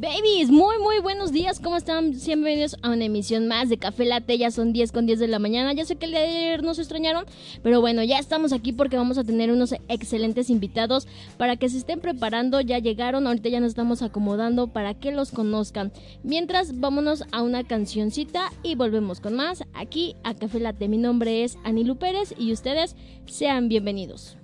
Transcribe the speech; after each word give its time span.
Babies, 0.00 0.48
muy 0.48 0.78
muy 0.78 0.98
buenos 1.00 1.30
días, 1.30 1.60
¿cómo 1.60 1.76
están? 1.76 2.12
Bienvenidos 2.12 2.74
a 2.80 2.88
una 2.88 3.04
emisión 3.04 3.48
más 3.48 3.68
de 3.68 3.76
Café 3.76 4.06
Latte, 4.06 4.38
ya 4.38 4.50
son 4.50 4.72
10 4.72 4.92
con 4.92 5.04
10 5.04 5.18
de 5.18 5.28
la 5.28 5.38
mañana, 5.38 5.74
ya 5.74 5.84
sé 5.84 5.96
que 5.96 6.06
el 6.06 6.12
día 6.12 6.20
de 6.20 6.28
ayer 6.28 6.62
nos 6.62 6.78
extrañaron, 6.78 7.26
pero 7.62 7.82
bueno, 7.82 8.02
ya 8.02 8.18
estamos 8.18 8.54
aquí 8.54 8.72
porque 8.72 8.96
vamos 8.96 9.18
a 9.18 9.24
tener 9.24 9.52
unos 9.52 9.74
excelentes 9.88 10.48
invitados 10.48 11.06
para 11.36 11.56
que 11.56 11.68
se 11.68 11.76
estén 11.76 12.00
preparando, 12.00 12.62
ya 12.62 12.78
llegaron, 12.78 13.26
ahorita 13.26 13.50
ya 13.50 13.60
nos 13.60 13.72
estamos 13.72 14.00
acomodando 14.00 14.68
para 14.68 14.94
que 14.94 15.12
los 15.12 15.32
conozcan. 15.32 15.92
Mientras, 16.22 16.80
vámonos 16.80 17.24
a 17.30 17.42
una 17.42 17.64
cancioncita 17.64 18.50
y 18.62 18.76
volvemos 18.76 19.20
con 19.20 19.34
más 19.34 19.64
aquí 19.74 20.16
a 20.24 20.32
Café 20.32 20.60
Latte. 20.60 20.88
Mi 20.88 20.96
nombre 20.96 21.44
es 21.44 21.58
Anilu 21.62 21.96
Pérez 21.96 22.32
y 22.38 22.54
ustedes 22.54 22.96
sean 23.26 23.68
bienvenidos. 23.68 24.38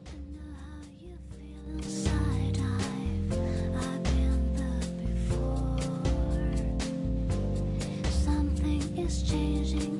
Is 9.06 9.22
changing 9.22 9.95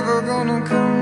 never 0.00 0.22
gonna 0.22 0.62
come 0.66 0.99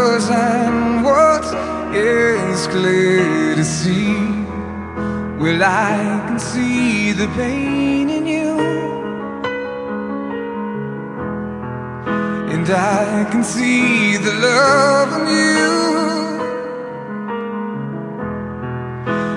blurs 0.00 0.30
and 0.30 1.04
what 1.04 1.44
is 1.94 2.66
clear 2.68 3.54
to 3.54 3.64
see. 3.64 4.14
Well, 5.40 5.62
I 5.62 5.96
can 6.26 6.38
see 6.38 7.12
the 7.12 7.28
pain 7.40 8.08
in 8.08 8.24
you. 8.34 8.52
And 12.54 12.66
I 12.68 13.28
can 13.30 13.42
see 13.44 14.16
the 14.16 14.34
love 14.48 15.10
in 15.18 15.24
you. 15.36 15.68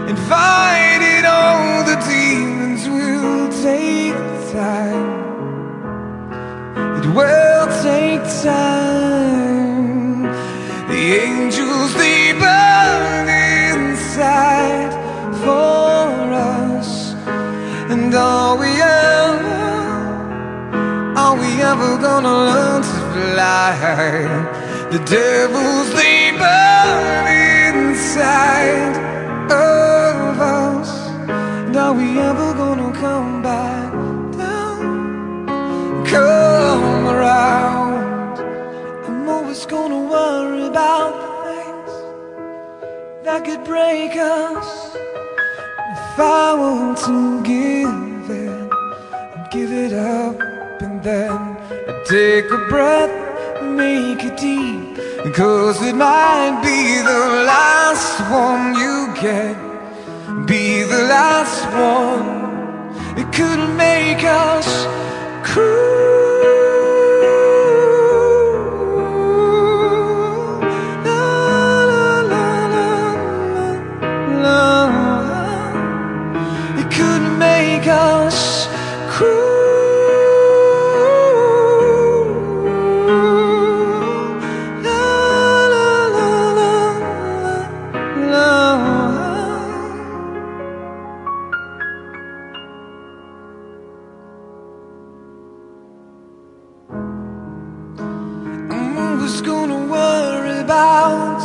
And 0.09 1.25
all 1.25 1.83
the 1.91 1.97
demons 2.09 2.83
will 2.95 3.43
take 3.67 4.21
time. 4.57 5.09
It 6.99 7.05
will 7.17 7.65
take 7.87 8.23
time. 8.43 8.92
Are 21.73 21.79
we 21.79 21.85
ever 21.85 22.01
gonna 22.01 22.35
learn 22.51 22.81
to 22.81 22.95
fly? 23.13 23.73
The 24.91 24.99
devil's 25.05 25.89
burn 26.37 27.25
inside 27.67 28.95
of 29.51 30.39
us. 30.39 30.89
And 31.29 31.75
are 31.75 31.93
we 31.93 32.19
ever 32.19 32.53
gonna 32.53 32.91
come 32.93 33.41
back 33.41 33.91
down? 34.37 36.05
Come 36.05 37.07
around. 37.07 38.39
I'm 39.07 39.29
always 39.29 39.65
gonna 39.65 40.03
worry 40.15 40.67
about 40.67 41.13
things 41.45 41.93
that 43.23 43.45
could 43.45 43.63
break 43.63 44.15
us. 44.15 44.95
If 45.95 46.19
I 46.19 46.53
want 46.53 46.97
to 47.09 47.41
give 47.41 48.29
it, 48.29 48.71
I'd 49.35 49.49
give 49.51 49.71
it 49.71 49.93
up 49.93 50.52
then 51.03 51.57
take 52.05 52.49
a 52.49 52.57
breath, 52.69 53.11
make 53.61 54.23
it 54.23 54.37
deep. 54.37 55.33
Cause 55.35 55.81
it 55.81 55.95
might 55.95 56.61
be 56.63 57.01
the 57.01 57.43
last 57.45 58.19
one 58.31 58.75
you 58.75 59.13
get, 59.21 59.55
be 60.47 60.83
the 60.83 61.03
last 61.15 61.63
one. 61.73 63.17
It 63.17 63.31
could 63.33 63.75
make 63.75 64.23
us 64.23 64.67
cruel. 65.45 66.22
I'm 99.25 99.43
gonna 99.45 99.85
worry 99.85 100.59
about 100.59 101.39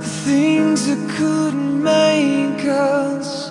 the 0.00 0.06
things 0.06 0.86
that 0.86 1.10
couldn't 1.10 1.82
make 1.82 2.64
us 2.64 3.45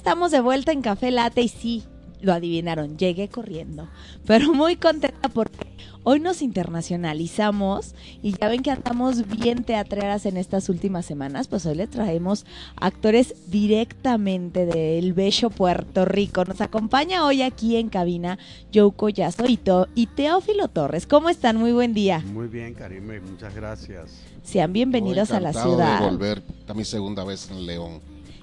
estamos 0.00 0.30
de 0.30 0.40
vuelta 0.40 0.72
en 0.72 0.80
Café 0.80 1.10
Late 1.10 1.42
y 1.42 1.48
sí, 1.48 1.82
lo 2.22 2.32
adivinaron, 2.32 2.96
llegué 2.96 3.28
corriendo, 3.28 3.86
pero 4.26 4.54
muy 4.54 4.76
contenta 4.76 5.28
porque 5.28 5.66
hoy 6.04 6.20
nos 6.20 6.40
internacionalizamos 6.40 7.94
y 8.22 8.32
ya 8.32 8.48
ven 8.48 8.62
que 8.62 8.70
andamos 8.70 9.28
bien 9.28 9.62
teatreras 9.62 10.24
en 10.24 10.38
estas 10.38 10.70
últimas 10.70 11.04
semanas, 11.04 11.48
pues 11.48 11.66
hoy 11.66 11.74
le 11.74 11.86
traemos 11.86 12.46
actores 12.76 13.34
directamente 13.48 14.64
del 14.64 15.12
bello 15.12 15.50
Puerto 15.50 16.06
Rico. 16.06 16.46
Nos 16.46 16.62
acompaña 16.62 17.26
hoy 17.26 17.42
aquí 17.42 17.76
en 17.76 17.90
cabina 17.90 18.38
Joe 18.72 18.92
Collazo 18.96 19.44
y, 19.48 19.58
To- 19.58 19.86
y 19.94 20.06
Teófilo 20.06 20.68
Torres. 20.68 21.06
¿Cómo 21.06 21.28
están? 21.28 21.58
Muy 21.58 21.72
buen 21.72 21.92
día. 21.92 22.20
Muy 22.32 22.48
bien, 22.48 22.72
Karime, 22.72 23.20
muchas 23.20 23.54
gracias. 23.54 24.12
Sean 24.44 24.72
bienvenidos 24.72 25.30
a 25.30 25.40
la 25.40 25.52
ciudad. 25.52 26.00
de 26.00 26.06
volver, 26.08 26.42
es 26.66 26.74
mi 26.74 26.86
segunda 26.86 27.22
vez 27.22 27.50
en 27.50 27.66
León. 27.66 28.00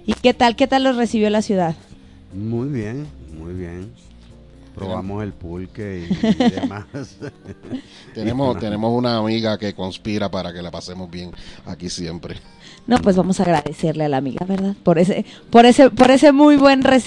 ¿Y 0.07 0.13
qué 0.13 0.33
tal? 0.33 0.55
¿Qué 0.55 0.67
tal 0.67 0.83
los 0.83 0.95
recibió 0.95 1.29
la 1.29 1.41
ciudad? 1.43 1.75
Muy 2.33 2.69
bien, 2.69 3.05
muy 3.37 3.53
bien. 3.53 3.91
Probamos 4.73 5.23
el 5.23 5.33
pulque 5.33 6.07
y 6.09 6.35
demás. 6.49 6.85
Tenemos, 8.13 8.55
Y- 8.57 8.59
tenemos 8.59 8.91
una 8.97 9.17
amiga 9.17 9.57
que 9.57 9.73
conspira 9.73 10.31
para 10.31 10.53
que 10.53 10.61
la 10.61 10.71
pasemos 10.71 11.11
bien 11.11 11.31
aquí 11.65 11.89
siempre. 11.89 12.37
No, 12.88 12.97
pues 13.00 13.15
vamos 13.17 13.39
a 13.39 13.43
agradecerle 13.43 14.06
a 14.06 14.10
la 14.10 14.17
amiga, 14.17 14.45
¿verdad? 14.45 14.73
Por 14.84 14.97
ese, 14.97 15.26
por 15.50 15.65
ese, 15.65 15.89
por 15.89 16.10
ese 16.10 16.32
muy 16.32 16.56
buen 16.56 16.84
re- 16.84 17.02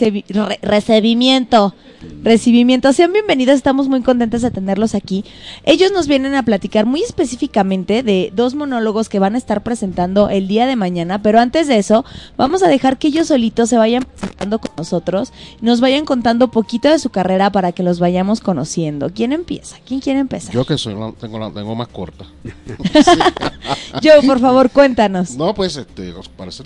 recibimiento. 0.62 1.74
Recibimiento. 2.22 2.92
Sean 2.94 3.12
bienvenidos, 3.12 3.56
estamos 3.56 3.88
muy 3.88 4.00
contentos 4.02 4.40
de 4.42 4.50
tenerlos 4.50 4.94
aquí. 4.94 5.22
Ellos 5.64 5.92
nos 5.92 6.06
vienen 6.06 6.34
a 6.34 6.42
platicar 6.42 6.86
muy 6.86 7.02
específicamente 7.02 8.02
de 8.02 8.32
dos 8.34 8.54
monólogos 8.54 9.08
que 9.10 9.18
van 9.18 9.34
a 9.34 9.38
estar 9.38 9.62
presentando 9.62 10.28
el 10.30 10.48
día 10.48 10.66
de 10.66 10.76
mañana, 10.76 11.20
pero 11.22 11.40
antes 11.40 11.66
de 11.68 11.76
eso, 11.78 12.04
vamos 12.38 12.62
a 12.62 12.68
dejar 12.68 12.98
que 12.98 13.08
ellos 13.08 13.28
solitos 13.28 13.68
se 13.68 13.76
vayan 13.76 14.04
presentando 14.04 14.58
con 14.60 14.70
nosotros, 14.78 15.32
nos 15.60 15.80
vayan 15.82 16.04
contando 16.06 16.50
poquito 16.50 16.88
de 16.88 16.98
su 16.98 17.10
carrera 17.10 17.52
para 17.52 17.72
que 17.72 17.82
los 17.82 18.00
vayamos 18.00 18.40
conociendo. 18.40 19.10
¿Quién 19.14 19.32
empieza? 19.32 19.76
¿Quién 19.86 20.00
quiere 20.00 20.20
empezar? 20.20 20.54
Yo 20.54 20.64
que 20.64 20.78
soy 20.78 20.94
la- 20.94 21.12
tengo 21.12 21.38
la 21.38 21.50
tengo 21.50 21.74
más 21.74 21.88
corta. 21.88 22.24
Yo, 24.00 24.12
por 24.26 24.40
favor, 24.40 24.70
cuéntanos. 24.70 25.36
No, 25.36 25.52
pues 25.54 25.69
este, 25.76 26.12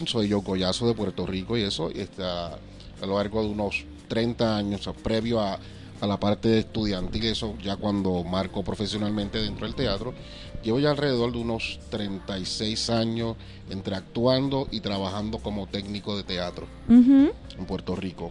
soy 0.06 0.28
yo 0.28 0.42
Collazo 0.42 0.86
de 0.86 0.94
Puerto 0.94 1.26
Rico 1.26 1.56
y 1.56 1.62
eso, 1.62 1.90
y 1.94 2.00
este, 2.00 2.22
a, 2.22 2.46
a 3.02 3.06
lo 3.06 3.16
largo 3.16 3.42
de 3.42 3.48
unos 3.48 3.84
30 4.08 4.56
años, 4.56 4.80
o 4.86 4.92
sea, 4.92 5.02
previo 5.02 5.40
a, 5.40 5.58
a 6.00 6.06
la 6.06 6.18
parte 6.18 6.58
estudiantil, 6.58 7.24
eso 7.26 7.54
ya 7.62 7.76
cuando 7.76 8.22
marco 8.24 8.62
profesionalmente 8.62 9.38
dentro 9.40 9.66
del 9.66 9.74
teatro, 9.74 10.12
llevo 10.62 10.78
ya 10.80 10.90
alrededor 10.90 11.32
de 11.32 11.38
unos 11.38 11.78
36 11.90 12.90
años 12.90 13.36
entre 13.70 13.96
actuando 13.96 14.68
y 14.70 14.80
trabajando 14.80 15.38
como 15.38 15.66
técnico 15.66 16.16
de 16.16 16.22
teatro. 16.24 16.66
En 17.58 17.66
Puerto 17.66 17.96
Rico. 17.96 18.30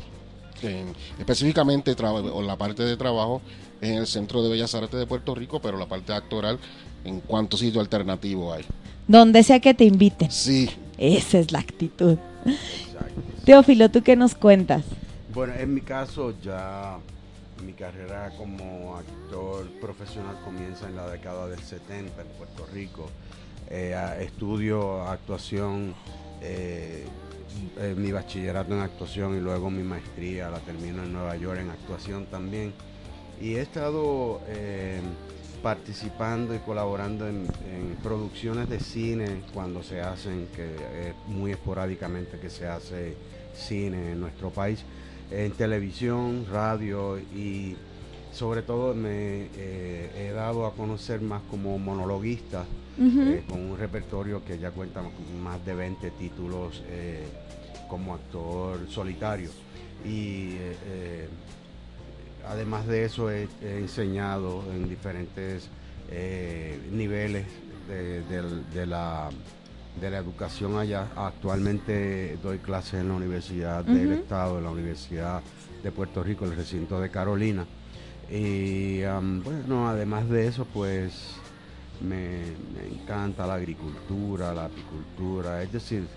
En- 0.62 0.93
específicamente 1.19 1.95
o 1.99 2.41
la 2.41 2.57
parte 2.57 2.83
de 2.83 2.95
trabajo 2.97 3.41
en 3.81 3.95
el 3.95 4.07
Centro 4.07 4.41
de 4.43 4.49
Bellas 4.49 4.73
Artes 4.75 4.97
de 4.99 5.05
Puerto 5.05 5.36
Rico, 5.36 5.59
pero 5.62 5.77
la 5.77 5.88
parte 5.88 6.13
actoral 6.13 6.57
en 7.03 7.19
cuánto 7.21 7.57
sitio 7.57 7.81
alternativo 7.81 8.53
hay. 8.53 8.65
Donde 9.07 9.43
sea 9.43 9.59
que 9.59 9.73
te 9.73 9.85
inviten. 9.85 10.31
Sí, 10.31 10.69
Esa 10.97 11.39
es 11.39 11.51
la 11.51 11.59
actitud. 11.59 12.17
Exacto. 12.45 13.21
Teófilo, 13.45 13.89
¿tú 13.89 14.01
qué 14.01 14.15
nos 14.15 14.35
cuentas? 14.35 14.83
Bueno, 15.33 15.53
en 15.55 15.73
mi 15.73 15.81
caso 15.81 16.33
ya 16.41 16.97
mi 17.65 17.73
carrera 17.73 18.31
como 18.37 18.97
actor 18.97 19.67
profesional 19.81 20.37
comienza 20.43 20.87
en 20.87 20.95
la 20.95 21.09
década 21.09 21.47
del 21.47 21.59
70 21.59 22.21
en 22.21 22.27
Puerto 22.37 22.65
Rico. 22.73 23.09
Eh, 23.69 23.95
estudio 24.21 25.01
actuación, 25.03 25.95
eh, 26.41 27.05
eh, 27.79 27.95
mi 27.97 28.11
bachillerato 28.11 28.73
en 28.73 28.81
actuación 28.81 29.37
y 29.37 29.39
luego 29.39 29.69
mi 29.69 29.83
maestría 29.83 30.49
la 30.49 30.59
termino 30.59 31.03
en 31.03 31.13
Nueva 31.13 31.35
York 31.37 31.59
en 31.59 31.69
actuación 31.69 32.25
también. 32.25 32.73
Y 33.41 33.55
he 33.55 33.61
estado 33.61 34.41
eh, 34.47 35.01
participando 35.63 36.54
y 36.54 36.60
colaborando 36.60 37.28
en, 37.28 37.47
en 37.65 37.95
producciones 38.04 38.69
de 38.69 38.80
cine 38.80 39.41
cuando 39.54 39.82
se 39.82 40.02
hacen, 40.02 40.47
que 40.56 40.76
eh, 40.78 41.13
muy 41.28 41.52
esporádicamente 41.52 42.38
que 42.38 42.52
se 42.52 42.67
hace 42.67 43.15
cine 43.56 44.12
en 44.12 44.19
nuestro 44.19 44.52
país, 44.52 44.84
en 45.32 45.52
televisión, 45.54 46.45
radio 46.52 47.17
y 47.17 47.76
sobre 48.34 48.63
todo 48.63 48.95
me 48.95 49.47
eh, 49.56 50.12
he 50.17 50.32
dado 50.34 50.65
a 50.65 50.73
conocer 50.73 51.21
más 51.21 51.41
como 51.49 51.78
monologuista 51.78 52.65
eh, 52.99 53.43
con 53.47 53.60
un 53.60 53.78
repertorio 53.78 54.43
que 54.43 54.58
ya 54.58 54.71
cuenta 54.71 55.02
con 55.02 55.41
más 55.41 55.63
de 55.65 55.73
20 55.76 56.12
títulos 56.12 56.84
eh, 56.88 57.23
como 57.88 58.15
actor 58.15 58.80
solitario. 58.89 59.49
Y 60.06 60.56
además 62.47 62.88
de 62.88 63.06
eso 63.06 63.29
he, 63.32 63.47
he 63.62 63.77
enseñado 63.79 64.63
en 64.73 64.89
diferentes 64.89 65.69
eh, 66.10 66.79
niveles 66.91 67.45
de, 67.88 68.86
la, 68.86 69.29
de 69.99 70.10
la 70.10 70.17
educación 70.17 70.77
allá. 70.77 71.08
Actualmente 71.15 72.38
doy 72.41 72.60
clases 72.60 72.95
en 73.01 73.10
la 73.10 73.15
Universidad 73.15 73.84
del. 73.84 74.12
Estado, 74.13 74.58
en 74.58 74.63
la 74.63 74.69
Universidad 74.71 75.41
de 75.84 75.91
Puerto 75.91 76.23
Rico, 76.23 76.45
el 76.45 76.56
recinto 76.56 76.99
de 76.99 77.10
Carolina. 77.10 77.65
Y 78.32 79.01
bueno, 79.43 79.88
además 79.89 80.29
de 80.29 80.47
eso, 80.47 80.65
pues 80.73 81.36
me, 82.01 82.39
me 82.73 82.88
encanta 82.95 83.45
la 83.45 83.56
agricultura, 83.56 84.53
la 84.53 84.65
apicultura, 84.65 85.62
es 85.62 85.71
decir, 85.71 86.08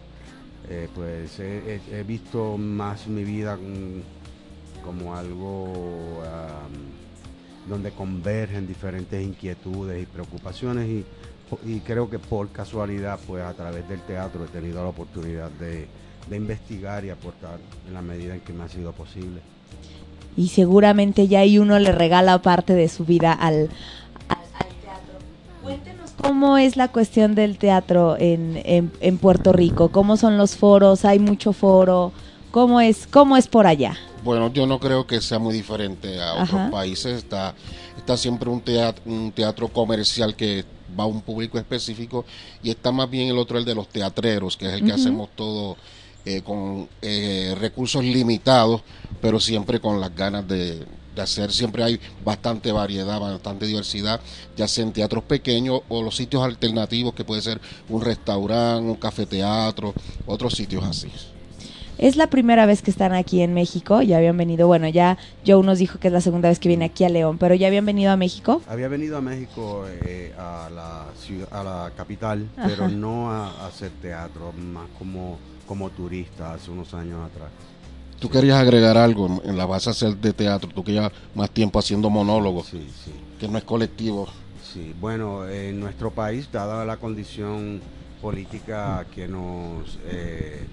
eh, 0.69 0.89
pues 0.95 1.39
he, 1.41 1.75
he- 1.91 2.01
he 2.01 2.03
visto 2.05 2.57
más 2.57 3.07
mi 3.09 3.23
vida 3.25 3.57
mm, 3.57 4.16
como 4.87 5.17
algo 5.17 6.23
donde 7.69 7.91
convergen 7.91 8.67
diferentes 8.67 9.23
inquietudes 9.23 10.03
y 10.03 10.07
preocupaciones 10.07 10.89
y, 10.89 11.05
creo 11.81 12.11
que 12.11 12.19
por 12.19 12.49
casualidad, 12.49 13.21
pues 13.27 13.45
a 13.45 13.53
través 13.55 13.89
del 13.89 14.01
teatro 14.01 14.45
he 14.45 14.49
tenido 14.49 14.83
la 14.83 14.89
oportunidad 14.89 15.51
de, 15.51 15.87
investigar 16.35 17.05
y 17.05 17.11
aportar 17.11 17.59
en 17.87 17.95
la 17.95 18.03
medida 18.03 18.35
en 18.35 18.41
que 18.41 18.53
me 18.53 18.65
ha 18.65 18.69
sido 18.69 18.91
posible. 18.91 19.41
Y 20.37 20.49
seguramente 20.49 21.29
ya 21.29 21.41
ahí 21.41 21.61
uno 21.61 21.79
le 21.79 21.93
regala 21.93 22.43
parte 22.43 22.75
de 22.75 22.89
su 22.89 23.05
vida 23.05 23.33
al, 23.33 23.69
teatro. 24.29 25.19
Cuéntenos 25.63 26.11
cómo 26.21 26.59
es 26.59 26.77
la 26.77 26.89
cuestión 26.89 27.37
del 27.37 27.59
teatro 27.59 28.17
en, 28.19 28.61
en 28.65 29.19
Puerto 29.19 29.53
Rico. 29.53 29.91
¿Cómo 29.91 30.17
son 30.17 30.37
los 30.37 30.57
foros? 30.57 31.05
¿Hay 31.05 31.21
mucho 31.21 31.53
foro? 31.53 32.11
¿Cómo 32.51 32.81
es, 32.81 33.07
cómo 33.07 33.37
es 33.37 33.47
por 33.47 33.69
allá? 33.69 33.97
Bueno, 34.27 34.53
yo 34.53 34.67
no 34.67 34.81
creo 34.81 35.07
que 35.07 35.21
sea 35.21 35.39
muy 35.39 35.55
diferente 35.55 36.21
a 36.21 36.35
otros 36.35 36.51
Ajá. 36.51 36.71
países. 36.71 37.17
Está, 37.17 37.55
está 37.97 38.17
siempre 38.17 38.51
un 38.51 38.61
teatro, 38.61 39.03
un 39.07 39.31
teatro 39.31 39.69
comercial 39.69 40.35
que 40.35 40.65
va 40.99 41.05
a 41.05 41.07
un 41.07 41.23
público 41.23 41.59
específico 41.59 42.25
y 42.63 42.71
está 42.71 42.91
más 42.91 43.09
bien 43.09 43.29
el 43.29 43.39
otro, 43.39 43.57
el 43.57 43.65
de 43.65 43.75
los 43.77 43.89
teatreros, 43.89 44.57
que 44.57 44.67
es 44.67 44.73
el 44.73 44.85
que 44.85 44.93
hacemos 44.93 45.31
todo 45.37 45.77
eh, 46.25 46.43
con 46.43 46.89
eh, 47.03 47.55
recursos 47.59 48.03
limitados, 48.05 48.83
pero 49.23 49.39
siempre 49.39 49.79
con 49.81 50.01
las 50.01 50.13
ganas 50.15 50.47
de, 50.49 50.85
de 51.15 51.23
hacer, 51.23 51.53
siempre 51.53 51.85
hay 51.85 52.01
bastante 52.25 52.73
variedad, 52.73 53.21
bastante 53.21 53.65
diversidad, 53.67 54.21
ya 54.57 54.67
sea 54.67 54.85
en 54.85 54.93
teatros 54.93 55.23
pequeños 55.23 55.83
o 55.89 56.03
los 56.03 56.17
sitios 56.17 56.43
alternativos 56.43 57.15
que 57.15 57.23
puede 57.25 57.43
ser 57.43 57.61
un 57.89 58.03
restaurante, 58.03 58.91
un 58.91 58.97
cafeteatro, 58.97 59.95
otros 60.27 60.55
sitios 60.55 60.83
así. 60.85 61.09
Es 61.99 62.17
la 62.17 62.27
primera 62.27 62.67
vez 62.67 62.83
que 62.83 62.91
están 62.91 63.15
aquí 63.15 63.41
en 63.41 63.55
México, 63.55 64.03
ya 64.03 64.19
habían 64.19 64.37
venido, 64.37 64.67
bueno, 64.67 64.87
ya 64.89 65.17
Joe 65.47 65.65
nos 65.65 65.79
dijo 65.79 65.99
que 65.99 66.09
es 66.09 66.13
la 66.13 66.21
segunda 66.21 66.51
vez 66.51 66.59
que 66.59 66.69
viene 66.69 66.85
aquí 66.85 67.05
a 67.05 67.09
León, 67.09 67.39
pero 67.39 67.55
ya 67.55 67.69
habían 67.69 67.87
venido 67.87 68.11
a 68.13 68.17
México. 68.19 68.61
Había 68.69 68.89
venido 68.89 69.17
a 69.17 69.23
México, 69.23 69.87
eh, 70.05 70.35
a, 70.39 70.69
la 70.75 71.07
ciudad, 71.19 71.49
a 71.51 71.65
la 71.65 71.91
capital, 71.97 72.49
Ajá. 72.57 72.69
pero 72.69 72.89
no 72.89 73.31
a, 73.31 73.49
a 73.63 73.67
hacer 73.69 73.91
teatro, 74.03 74.53
más 74.53 74.89
como, 74.99 75.39
como 75.67 75.89
turista 75.89 76.53
hace 76.53 76.71
unos 76.71 76.93
años 76.93 77.19
atrás. 77.25 77.49
Tú 78.21 78.29
querías 78.29 78.59
agregar 78.59 78.99
algo 78.99 79.41
en 79.45 79.57
la 79.57 79.65
base 79.65 79.89
a 79.89 79.93
hacer 79.93 80.17
de 80.17 80.33
teatro, 80.35 80.69
tú 80.75 80.85
que 80.85 80.93
llevas 80.93 81.13
más 81.35 81.49
tiempo 81.51 81.79
haciendo 81.79 82.11
monólogos, 82.11 82.67
Sí, 82.67 82.87
sí. 83.05 83.13
que 83.41 83.49
no 83.49 83.57
es 83.57 83.65
colectivo. 83.65 84.27
Sí, 84.73 84.95
bueno, 85.01 85.49
en 85.49 85.81
nuestro 85.81 86.11
país, 86.11 86.49
dada 86.53 86.85
la 86.85 86.99
condición 86.99 87.81
política 88.21 89.07
que 89.15 89.29
nos 89.29 89.99
eh, 90.07 90.67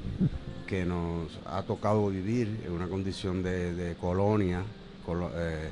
que 0.67 0.85
nos 0.85 1.27
ha 1.45 1.61
tocado 1.63 2.07
vivir, 2.07 2.61
en 2.65 2.71
una 2.71 2.87
condición 2.87 3.43
de, 3.43 3.73
colonia, 3.95 4.63
colo- 5.05 5.31
eh, 5.35 5.69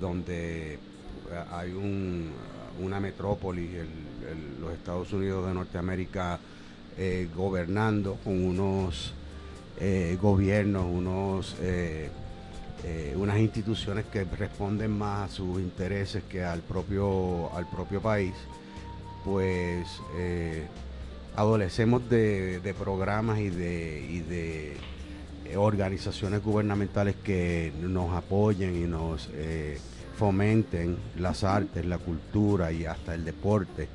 donde 0.00 0.74
eh, 0.74 0.78
hay 1.52 1.72
un, 1.72 2.30
una 2.80 3.00
metrópoli, 3.00 3.66
el- 3.66 4.28
el- 4.30 4.60
los 4.60 4.72
Estados 4.72 5.12
Unidos 5.12 5.46
de 5.46 5.54
Norteamérica, 5.54 6.38
eh, 6.96 7.28
gobernando 7.34 8.16
con 8.24 8.42
unos 8.44 9.12
gobiernos, 10.20 10.86
unos 10.90 11.54
unas 13.16 13.38
instituciones 13.38 14.04
que 14.06 14.24
responden 14.24 14.90
más 14.96 15.30
a 15.30 15.34
sus 15.34 15.60
intereses 15.60 16.22
que 16.28 16.42
al 16.42 16.60
propio, 16.62 17.52
al 17.54 17.66
propio 17.68 18.00
país, 18.00 18.34
pues 19.24 19.86
adolecemos 21.38 22.10
de, 22.10 22.58
de 22.58 22.74
programas 22.74 23.38
y 23.38 23.48
de, 23.48 24.04
y 24.10 24.20
de 24.20 24.72
eh, 25.44 25.56
organizaciones 25.56 26.42
gubernamentales 26.42 27.14
que 27.22 27.72
nos 27.80 28.12
apoyen 28.12 28.74
y 28.74 28.88
nos 28.88 29.30
eh, 29.34 29.78
fomenten 30.16 30.96
las 31.16 31.44
artes, 31.44 31.86
la 31.86 31.98
cultura 31.98 32.72
y 32.72 32.86
hasta 32.86 33.14
el 33.14 33.24
deporte. 33.24 33.88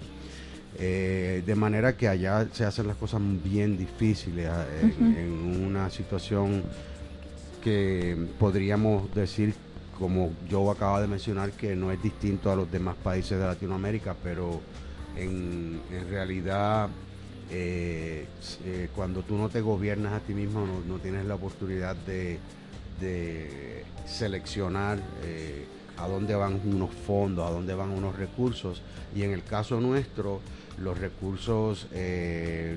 Eh, 0.80 1.44
de 1.46 1.56
manera 1.56 1.98
que 1.98 2.08
allá 2.08 2.48
se 2.54 2.64
hacen 2.64 2.88
las 2.88 2.96
cosas 2.96 3.22
bien 3.44 3.78
difíciles 3.78 4.50
en, 4.82 5.18
en 5.18 5.66
una 5.66 5.90
situación 5.90 6.64
que 7.62 8.26
podríamos 8.40 9.14
decir, 9.14 9.54
como 10.00 10.32
yo 10.50 10.72
acaba 10.72 11.02
de 11.02 11.08
mencionar, 11.08 11.52
que 11.52 11.76
no 11.76 11.92
es 11.92 12.02
distinto 12.02 12.50
a 12.50 12.56
los 12.56 12.72
demás 12.72 12.96
países 13.04 13.38
de 13.38 13.46
Latinoamérica, 13.46 14.16
pero 14.24 14.62
en, 15.18 15.82
en 15.92 16.10
realidad 16.10 16.90
eh, 17.52 18.26
eh, 18.66 18.90
cuando 18.96 19.22
tú 19.22 19.36
no 19.38 19.50
te 19.50 19.62
gobiernas 19.62 20.14
a 20.14 20.20
ti 20.20 20.34
mismo, 20.34 20.66
no, 20.66 20.82
no 20.88 21.00
tienes 21.00 21.26
la 21.26 21.36
oportunidad 21.36 21.96
de, 21.96 22.40
de 23.00 23.84
seleccionar 24.06 25.00
eh, 25.24 25.66
a 25.98 26.08
dónde 26.08 26.36
van 26.36 26.60
unos 26.66 26.92
fondos, 26.94 27.48
a 27.48 27.52
dónde 27.52 27.74
van 27.74 27.90
unos 27.92 28.16
recursos, 28.16 28.82
y 29.16 29.24
en 29.24 29.32
el 29.32 29.44
caso 29.44 29.80
nuestro, 29.80 30.40
los 30.80 30.98
recursos 30.98 31.88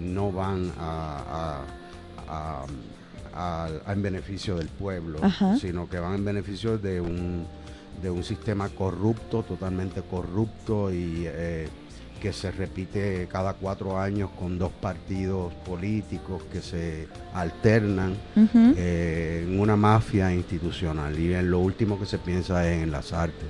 no 0.00 0.32
van 0.32 0.70
a- 0.78 1.64
a- 2.28 2.62
a 2.62 2.66
a- 3.38 3.68
a- 3.86 3.92
en 3.92 4.02
beneficio 4.02 4.56
del 4.56 4.68
pueblo, 4.68 5.18
Ajá. 5.22 5.56
sino 5.58 5.88
que 5.90 5.98
van 5.98 6.14
en 6.14 6.24
beneficio 6.24 6.78
de 6.78 7.00
un, 7.02 7.46
de 8.02 8.10
un 8.10 8.24
sistema 8.24 8.68
corrupto, 8.70 9.42
totalmente 9.42 10.00
corrupto 10.02 10.90
y 10.92 11.26
que 12.26 12.32
se 12.32 12.50
repite 12.50 13.28
cada 13.30 13.52
cuatro 13.52 14.00
años 14.00 14.30
con 14.36 14.58
dos 14.58 14.72
partidos 14.80 15.54
políticos 15.64 16.42
que 16.52 16.60
se 16.60 17.06
alternan 17.32 18.16
eh, 18.76 19.44
en 19.46 19.60
una 19.60 19.76
mafia 19.76 20.34
institucional 20.34 21.16
y 21.16 21.32
en 21.34 21.48
lo 21.48 21.60
último 21.60 22.00
que 22.00 22.04
se 22.04 22.18
piensa 22.18 22.68
es 22.68 22.82
en 22.82 22.90
las 22.90 23.12
artes. 23.12 23.46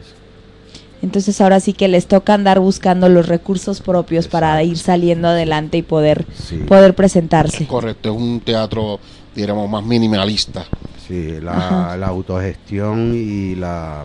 Entonces 1.01 1.41
ahora 1.41 1.59
sí 1.61 1.73
que 1.73 1.89
les 1.89 2.07
toca 2.07 2.35
andar 2.35 2.61
buscando 2.61 3.09
los 3.09 3.27
recursos 3.29 3.81
propios 3.81 4.29
para 4.29 4.62
ir 4.62 4.77
saliendo 4.77 5.29
adelante 5.29 5.79
y 5.79 5.83
poder, 5.83 6.27
Sí. 6.35 6.57
poder 6.59 6.95
presentarse. 6.95 7.67
Correcto, 7.67 8.11
es 8.11 8.17
un 8.17 8.41
teatro, 8.41 9.01
diríamos, 9.35 9.71
más 9.71 9.85
minimalista. 9.85 10.67
Sí, 11.09 11.41
la, 11.41 11.95
autogestión 11.95 13.15
y 13.15 13.55
la 13.55 14.05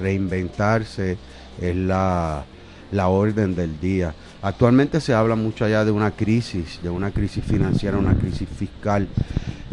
reinventarse 0.00 1.16
es 1.60 1.76
la, 1.76 2.44
la 2.92 3.08
orden 3.08 3.54
del 3.54 3.78
día. 3.80 4.14
Actualmente 4.42 5.00
se 5.00 5.14
habla 5.14 5.36
mucho 5.36 5.64
allá 5.64 5.84
de 5.84 5.90
una 5.90 6.10
crisis, 6.10 6.80
de 6.82 6.90
una 6.90 7.10
crisis 7.10 7.44
financiera, 7.44 7.96
una 7.98 8.14
crisis 8.14 8.48
fiscal, 8.48 9.08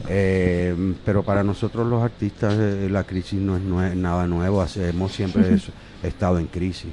eh, 0.07 0.75
pero 1.05 1.23
para 1.23 1.43
nosotros 1.43 1.87
los 1.87 2.01
artistas 2.01 2.55
eh, 2.57 2.87
la 2.89 3.03
crisis 3.03 3.39
no 3.39 3.57
es 3.85 3.95
nada 3.95 4.27
nuevo, 4.27 4.65
hemos 4.77 5.11
siempre 5.11 5.53
es- 5.55 5.69
estado 6.03 6.39
en 6.39 6.47
crisis. 6.47 6.91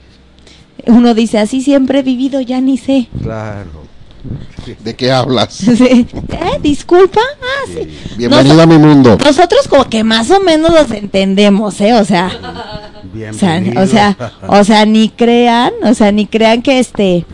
Uno 0.87 1.15
dice, 1.15 1.39
así 1.39 1.61
siempre 1.61 2.01
he 2.01 2.03
vivido, 2.03 2.41
ya 2.41 2.61
ni 2.61 2.79
sé. 2.79 3.09
Claro. 3.23 3.98
¿De 4.85 4.95
qué 4.97 5.11
hablas? 5.13 5.55
Sí. 5.77 6.07
¿Eh? 6.33 6.59
¿Disculpa? 6.63 7.21
Ah, 7.41 7.71
sí. 7.73 7.89
Bienvenida 8.17 8.63
a 8.63 8.67
mi 8.67 8.79
mundo. 8.79 9.17
Nosotros 9.25 9.69
como 9.69 9.85
que 9.89 10.05
más 10.05 10.31
o 10.31 10.41
menos 10.41 10.71
los 10.73 10.91
entendemos, 10.91 11.81
¿eh? 11.81 11.95
O 11.95 12.05
sea, 12.05 12.27
o 12.29 13.33
sea, 13.35 13.59
Bienvenido. 13.61 13.83
o 13.83 13.87
sea, 13.87 14.17
o 14.49 14.65
sea, 14.65 14.85
ni 14.87 15.09
crean, 15.11 15.73
o 15.83 15.95
sea, 15.95 16.13
ni 16.13 16.27
crean 16.27 16.63
que 16.63 16.79
este... 16.79 17.25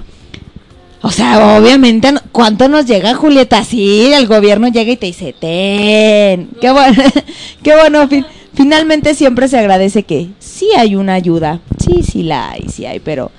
O 1.02 1.10
sea, 1.10 1.58
obviamente, 1.58 2.14
¿cuánto 2.32 2.66
nos 2.68 2.86
llega, 2.86 3.14
Julieta? 3.14 3.62
Sí, 3.62 4.10
el 4.14 4.26
gobierno 4.26 4.68
llega 4.68 4.90
y 4.92 4.96
te 4.96 5.04
dice, 5.06 5.34
ten. 5.38 6.48
Qué 6.62 6.70
bueno, 6.70 7.02
qué 7.62 7.74
bueno. 7.76 8.08
fin- 8.08 8.24
finalmente 8.54 9.14
siempre 9.14 9.46
se 9.48 9.58
agradece 9.58 10.04
que 10.04 10.28
sí 10.38 10.68
hay 10.78 10.96
una 10.96 11.12
ayuda. 11.12 11.60
Sí, 11.78 12.02
sí 12.02 12.22
la 12.22 12.52
hay, 12.52 12.64
sí 12.70 12.86
hay, 12.86 13.00
pero, 13.00 13.30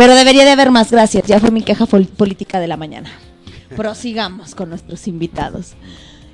pero 0.00 0.14
debería 0.14 0.46
de 0.46 0.50
haber 0.52 0.70
más. 0.70 0.90
Gracias. 0.90 1.26
Ya 1.26 1.38
fue 1.38 1.50
mi 1.50 1.60
queja 1.60 1.84
política 1.84 2.58
de 2.58 2.66
la 2.66 2.78
mañana. 2.78 3.10
Prosigamos 3.76 4.54
con 4.54 4.70
nuestros 4.70 5.06
invitados. 5.06 5.74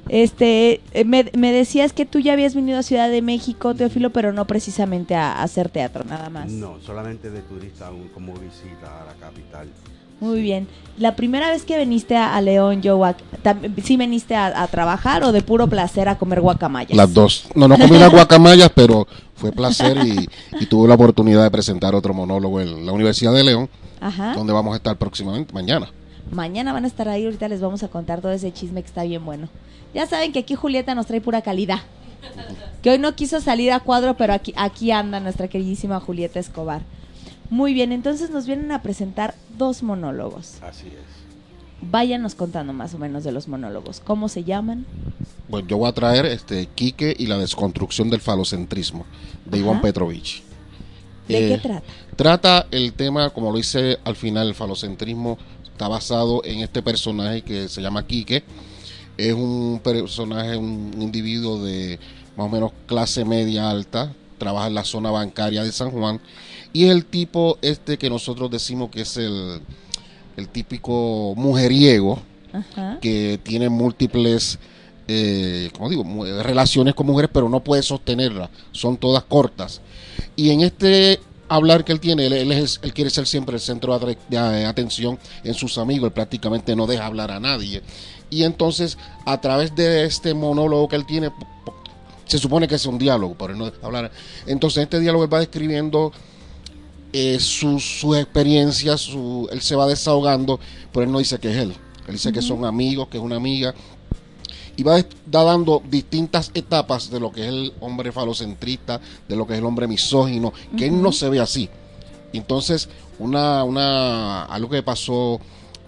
Este, 0.09 0.81
eh, 0.92 1.05
me, 1.05 1.24
decías 1.52 1.92
que 1.92 2.07
tú 2.07 2.20
ya 2.20 2.35
habías 2.35 2.55
venido 2.55 2.79
a 2.79 2.85
Ciudad 2.85 3.11
de 3.11 3.22
México, 3.22 3.74
Teófilo, 3.74 4.11
pero 4.11 4.33
no 4.33 4.46
precisamente 4.46 5.16
a, 5.16 5.42
hacer 5.42 5.68
teatro, 5.68 6.05
nada 6.05 6.31
más. 6.31 6.48
No, 6.48 6.79
solamente 6.81 7.29
de 7.29 7.42
turista 7.42 7.90
como 8.14 8.35
visita 8.35 9.02
a 9.02 9.07
la 9.07 9.14
capital. 9.14 9.68
Muy 10.20 10.40
bien. 10.40 10.66
La 10.98 11.14
primera 11.14 11.50
vez 11.50 11.64
que 11.64 11.79
viniste 11.79 12.16
a, 12.16 12.40
León, 12.40 12.81
tam- 12.81 13.83
¿sí 13.83 13.98
viniste 13.98 14.35
a, 14.35 14.62
a 14.62 14.66
trabajar 14.66 15.22
o 15.24 15.33
de 15.33 15.42
puro 15.42 15.66
placer 15.66 16.09
a 16.09 16.16
comer 16.16 16.40
guacamayas? 16.40 16.96
Las 16.96 17.12
dos. 17.12 17.46
No, 17.55 17.68
no 17.68 17.76
comí 17.76 17.98
las 17.98 18.11
guacamayas, 18.11 18.70
pero 18.74 19.07
fue 19.35 19.52
placer 19.52 19.98
y, 20.07 20.26
y 20.59 20.66
tuve 20.66 20.88
la 20.88 20.94
oportunidad 20.94 21.42
de 21.42 21.50
presentar 21.50 21.94
otro 21.94 22.14
monólogo 22.14 22.62
en 22.62 22.87
la 22.87 22.92
Universidad 22.92 23.35
de 23.35 23.44
León, 23.44 23.68
Ajá. 24.00 24.33
donde 24.35 24.55
vamos 24.55 24.72
a 24.72 24.76
estar 24.76 24.96
próximamente, 24.96 25.52
mañana. 25.52 25.90
Mañana 26.31 26.72
van 26.72 26.85
a 26.85 26.88
estar 26.88 27.09
ahí, 27.11 27.24
ahorita 27.26 27.46
les 27.48 27.61
vamos 27.61 27.83
a 27.83 27.88
contar 27.88 28.22
todo 28.22 28.33
ese 28.33 28.50
chisme 28.52 28.81
que 28.81 28.88
está 28.88 29.02
bien 29.05 29.22
bueno. 29.24 29.48
Ya 29.94 30.07
saben 30.07 30.33
que 30.33 30.38
aquí 30.40 30.55
Julieta 30.55 30.94
nos 30.94 31.07
trae 31.07 31.20
pura 31.20 31.42
calidad. 31.42 31.81
Que 32.83 32.90
hoy 32.90 32.98
no 32.98 33.14
quiso 33.14 33.40
salir 33.40 33.70
a 33.72 33.81
cuadro, 33.81 34.16
pero 34.16 34.33
aquí, 34.33 34.52
aquí 34.57 34.90
anda 34.90 35.20
nuestra 35.20 35.46
queridísima 35.48 36.00
Julieta 36.00 36.40
Escobar. 36.40 36.81
Muy 37.50 37.74
bien, 37.74 37.92
entonces 37.92 38.30
nos 38.30 38.46
vienen 38.46 38.72
a 38.72 38.82
presentar 38.82 39.35
dos 39.56 39.82
monólogos. 39.82 40.54
Así 40.62 40.88
es. 40.88 40.94
Váyanos 41.82 42.35
contando 42.35 42.72
más 42.72 42.94
o 42.94 42.98
menos 42.98 43.22
de 43.22 43.32
los 43.32 43.48
monólogos. 43.48 44.00
¿Cómo 44.00 44.28
se 44.28 44.44
llaman? 44.44 44.87
Bueno, 45.48 45.68
yo 45.68 45.76
voy 45.78 45.88
a 45.88 45.92
traer 45.92 46.26
este 46.26 46.66
Quique 46.74 47.14
y 47.16 47.26
la 47.26 47.38
desconstrucción 47.38 48.11
del 48.11 48.20
falocentrismo 48.20 49.04
de 49.44 49.59
Ajá. 49.59 49.66
Iván 49.66 49.80
Petrovich. 49.82 50.42
¿De 51.28 51.46
Eh, 51.46 51.48
qué 51.48 51.59
trata? 51.59 51.87
Trata 52.16 52.66
el 52.70 52.92
tema, 52.94 53.30
como 53.30 53.52
lo 53.52 53.59
hice 53.59 53.98
al 54.04 54.16
final, 54.16 54.48
el 54.48 54.54
falocentrismo 54.54 55.38
está 55.64 55.87
basado 55.87 56.42
en 56.44 56.61
este 56.61 56.82
personaje 56.82 57.42
que 57.42 57.68
se 57.68 57.82
llama 57.82 58.06
Quique. 58.06 58.42
Es 59.18 59.35
un 59.35 59.80
personaje, 59.85 60.56
un 60.56 60.92
individuo 61.00 61.62
de 61.62 61.98
más 62.37 62.46
o 62.46 62.48
menos 62.48 62.72
clase 62.87 63.24
media 63.24 63.70
alta, 63.70 64.12
trabaja 64.38 64.66
en 64.66 64.74
la 64.74 64.85
zona 64.85 65.11
bancaria 65.11 65.62
de 65.62 65.72
San 65.72 65.90
Juan 65.90 66.20
y 66.76 66.84
es 66.84 66.90
el 66.90 67.04
tipo 67.06 67.58
este 67.62 67.96
que 67.98 68.10
nosotros 68.10 68.50
decimos 68.50 68.90
que 68.90 69.00
es 69.02 69.16
el, 69.16 69.60
el 70.36 70.48
típico 70.48 71.32
mujeriego 71.36 72.18
Ajá. 72.52 72.98
que 73.00 73.38
tiene 73.42 73.68
múltiples, 73.68 74.58
eh, 75.08 75.70
como 75.76 75.88
digo, 75.88 76.04
relaciones 76.42 76.94
con 76.94 77.06
mujeres, 77.06 77.30
pero 77.32 77.48
no 77.48 77.60
puede 77.60 77.82
sostenerlas, 77.82 78.50
son 78.72 78.96
todas 78.96 79.24
cortas. 79.24 79.80
Y 80.36 80.50
en 80.50 80.60
este 80.60 81.18
hablar 81.48 81.84
que 81.84 81.92
él 81.92 82.00
tiene, 82.00 82.26
él, 82.26 82.32
él 82.32 82.52
es- 82.52 82.80
él 82.82 82.92
quiere 82.92 83.08
ser 83.10 83.26
siempre 83.26 83.54
el 83.54 83.60
centro 83.60 83.98
de, 83.98 84.18
eh, 84.30 84.64
atención 84.66 85.18
en 85.44 85.54
sus 85.54 85.78
amigos, 85.78 86.08
él 86.08 86.12
prácticamente 86.12 86.74
no 86.76 86.86
deja 86.86 87.06
hablar 87.06 87.30
a 87.30 87.40
nadie. 87.40 87.82
Y 88.30 88.42
entonces, 88.42 88.98
a 89.24 89.40
través 89.40 89.74
de 89.76 90.04
este 90.04 90.34
monólogo 90.34 90.88
que 90.88 90.96
él 90.96 91.06
tiene, 91.06 91.30
se 92.26 92.38
supone 92.38 92.66
que 92.66 92.74
es 92.74 92.84
un 92.86 92.98
diálogo, 92.98 93.34
por 93.34 93.50
él 93.52 93.58
no 93.58 93.70
hablar. 93.82 94.10
Entonces, 94.46 94.78
en 94.78 94.82
este 94.82 94.98
diálogo 94.98 95.22
él 95.24 95.32
va 95.32 95.38
describiendo 95.38 96.10
eh, 97.18 97.40
sus 97.40 97.83
sus 98.00 98.14
experiencias, 98.18 99.00
su, 99.00 99.48
él 99.50 99.62
se 99.62 99.74
va 99.74 99.87
desahogando, 99.87 100.61
pero 100.92 101.05
él 101.05 101.11
no 101.11 101.18
dice 101.18 101.38
que 101.38 101.50
es 101.50 101.57
él. 101.57 101.74
Él 102.07 102.12
dice 102.12 102.31
que 102.31 102.42
son 102.42 102.66
amigos, 102.66 103.09
que 103.09 103.16
es 103.16 103.22
una 103.22 103.37
amiga. 103.37 103.74
Y 104.76 104.83
va, 104.83 105.02
da 105.24 105.42
dando 105.42 105.83
distintas 105.88 106.50
etapas 106.52 107.09
de 107.11 107.18
lo 107.18 107.33
que 107.33 107.40
es 107.40 107.46
el 107.46 107.72
hombre 107.81 108.12
falocentrista, 108.12 109.00
de 109.26 109.35
lo 109.35 109.46
que 109.46 109.55
es 109.55 109.61
el 109.61 109.64
hombre 109.64 109.88
misógino, 109.88 110.52
que 110.76 110.88
él 110.88 111.00
no 111.00 111.11
se 111.11 111.31
ve 111.31 111.40
así. 111.40 111.70
Entonces, 112.35 112.90
una, 113.18 113.64
una, 113.64 114.44
algo 114.44 114.68
que 114.68 114.83
pasó 114.83 115.40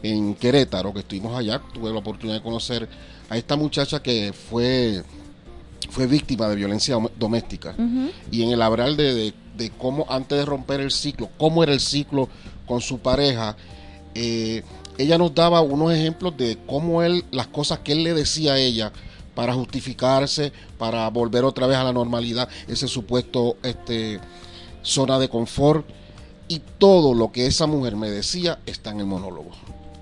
en 0.03 0.35
Querétaro, 0.35 0.95
que 0.95 1.01
estuvimos 1.01 1.37
allá, 1.37 1.61
tuve 1.75 1.93
la 1.93 1.99
oportunidad 1.99 2.39
de 2.39 2.43
conocer 2.43 2.89
a 3.29 3.37
esta 3.37 3.55
muchacha 3.55 4.03
que 4.03 4.33
fue, 4.33 5.03
fue 5.91 6.07
víctima 6.07 6.49
de 6.49 6.57
violencia 6.57 6.97
dom- 6.97 7.11
doméstica. 7.19 7.75
Y 8.31 8.43
en 8.43 8.51
el 8.51 8.63
hablar 8.63 8.95
de, 8.97 9.15
de- 9.15 9.35
de 9.57 9.71
cómo 9.71 10.07
antes 10.09 10.39
de 10.39 10.45
romper 10.45 10.81
el 10.81 10.91
ciclo, 10.91 11.29
cómo 11.39 11.63
era 11.63 11.73
el 11.73 11.81
ciclo 11.81 12.29
con 12.67 12.81
su 12.81 12.99
pareja, 12.99 13.57
eh, 14.15 14.63
ella 14.99 15.19
nos 15.19 15.35
daba 15.35 15.61
unos 15.61 15.93
ejemplos 15.93 16.37
de 16.37 16.59
cómo 16.67 17.03
él, 17.03 17.25
las 17.31 17.47
cosas 17.49 17.81
que 17.81 17.93
él 17.93 18.03
le 18.05 18.15
decía 18.15 18.53
a 18.55 18.59
ella 18.59 18.93
para 19.35 19.55
justificarse, 19.55 20.53
para 20.79 21.09
volver 21.11 21.45
otra 21.45 21.67
vez 21.67 21.77
a 21.77 21.85
la 21.85 21.93
normalidad, 21.93 22.49
ese 22.67 22.89
supuesto 22.89 23.57
este, 23.63 24.19
zona 24.83 25.19
de 25.19 25.29
confort. 25.29 25.87
Y 26.49 26.61
todo 26.79 27.15
lo 27.15 27.31
que 27.31 27.47
esa 27.47 27.67
mujer 27.67 27.95
me 27.97 28.11
decía 28.11 28.59
está 28.67 28.91
en 28.91 29.01
el 29.01 29.07
monólogo. 29.07 29.51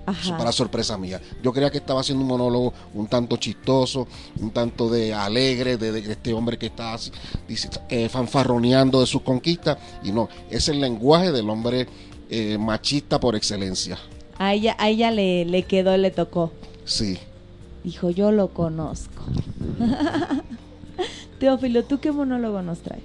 Ajá. 0.07 0.38
Para 0.38 0.53
sorpresa 0.53 0.97
mía. 0.97 1.21
Yo 1.42 1.53
creía 1.53 1.71
que 1.71 1.79
estaba 1.79 2.01
haciendo 2.01 2.23
un 2.23 2.29
monólogo 2.29 2.73
un 2.95 3.09
tanto 3.09 3.37
chistoso, 3.37 4.07
un 4.40 4.51
tanto 4.53 4.88
de 4.88 5.12
alegre, 5.12 5.77
de, 5.77 5.92
de 5.92 6.12
este 6.12 6.33
hombre 6.33 6.57
que 6.59 6.66
está 6.66 6.95
así, 6.95 7.11
dice, 7.49 7.69
eh, 7.88 8.09
fanfarroneando 8.09 9.01
de 9.01 9.07
sus 9.07 9.23
conquistas. 9.23 9.79
Y 10.05 10.12
no, 10.12 10.29
es 10.49 10.69
el 10.69 10.81
lenguaje 10.81 11.33
del 11.33 11.51
hombre 11.51 11.88
eh, 12.31 12.57
machista 12.59 13.19
por 13.21 13.35
excelencia. 13.37 13.99
A 14.38 14.55
ella, 14.55 14.77
a 14.79 14.88
ella 14.88 15.11
le, 15.11 15.45
le 15.45 15.62
quedó, 15.64 15.97
le 15.97 16.11
tocó. 16.11 16.53
Sí. 16.85 17.19
Dijo, 17.83 18.11
yo 18.11 18.33
lo 18.33 18.49
conozco. 18.49 19.23
Teófilo, 21.38 21.85
¿tú 21.85 22.01
qué 22.01 22.12
monólogo 22.12 22.62
nos 22.62 22.79
traes? 22.79 23.03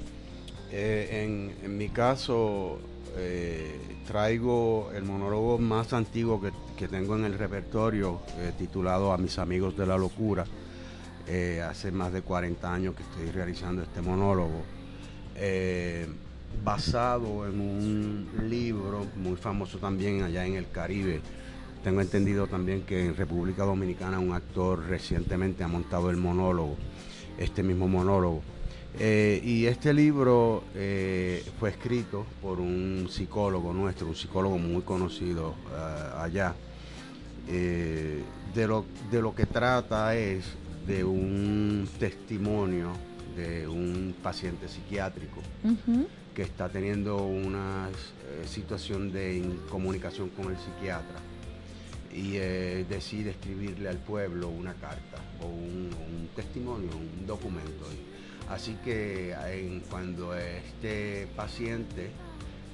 Eh, 0.71 1.23
en, 1.23 1.65
en 1.65 1.77
mi 1.77 1.89
caso, 1.89 2.79
eh, 3.17 3.77
traigo 4.11 4.91
el 4.93 5.03
monólogo 5.03 5.57
más 5.57 5.93
antiguo 5.93 6.41
que, 6.41 6.51
que 6.75 6.89
tengo 6.89 7.15
en 7.15 7.23
el 7.23 7.37
repertorio, 7.37 8.19
eh, 8.39 8.51
titulado 8.57 9.13
A 9.13 9.17
mis 9.17 9.39
amigos 9.39 9.77
de 9.77 9.85
la 9.85 9.97
locura. 9.97 10.43
Eh, 11.27 11.61
hace 11.61 11.91
más 11.91 12.11
de 12.11 12.21
40 12.21 12.73
años 12.73 12.93
que 12.93 13.03
estoy 13.03 13.31
realizando 13.31 13.81
este 13.83 14.01
monólogo, 14.01 14.63
eh, 15.35 16.07
basado 16.61 17.47
en 17.47 17.61
un 17.61 18.29
libro 18.49 19.05
muy 19.15 19.37
famoso 19.37 19.77
también 19.77 20.23
allá 20.23 20.45
en 20.45 20.55
el 20.55 20.69
Caribe. 20.69 21.21
Tengo 21.81 22.01
entendido 22.01 22.47
también 22.47 22.81
que 22.81 23.05
en 23.05 23.15
República 23.15 23.63
Dominicana 23.63 24.19
un 24.19 24.33
actor 24.33 24.87
recientemente 24.89 25.63
ha 25.63 25.69
montado 25.69 26.09
el 26.09 26.17
monólogo, 26.17 26.75
este 27.37 27.63
mismo 27.63 27.87
monólogo. 27.87 28.41
Eh, 28.99 29.41
y 29.43 29.65
este 29.65 29.93
libro 29.93 30.63
eh, 30.75 31.43
fue 31.59 31.69
escrito 31.69 32.25
por 32.41 32.59
un 32.59 33.07
psicólogo 33.09 33.73
nuestro, 33.73 34.07
un 34.07 34.15
psicólogo 34.15 34.57
muy 34.57 34.81
conocido 34.81 35.55
eh, 35.71 36.09
allá. 36.17 36.55
Eh, 37.47 38.21
de, 38.53 38.67
lo, 38.67 38.85
de 39.09 39.21
lo 39.21 39.33
que 39.33 39.45
trata 39.45 40.15
es 40.15 40.45
de 40.85 41.03
un 41.03 41.87
testimonio 41.99 42.91
de 43.35 43.67
un 43.67 44.13
paciente 44.21 44.67
psiquiátrico 44.67 45.41
que 46.35 46.43
está 46.43 46.69
teniendo 46.69 47.17
una 47.23 47.89
situación 48.45 49.11
de 49.11 49.37
incomunicación 49.37 50.29
con 50.29 50.51
el 50.51 50.57
psiquiatra 50.57 51.17
y 52.13 52.35
eh, 52.35 52.85
decide 52.89 53.31
escribirle 53.31 53.89
al 53.89 53.97
pueblo 53.97 54.49
una 54.49 54.73
carta 54.73 55.17
o 55.41 55.47
un, 55.47 55.89
un 55.93 56.29
testimonio, 56.35 56.89
un 56.95 57.25
documento. 57.25 57.85
Así 58.51 58.75
que 58.83 59.31
en- 59.31 59.79
cuando 59.89 60.35
este 60.35 61.27
paciente, 61.37 62.09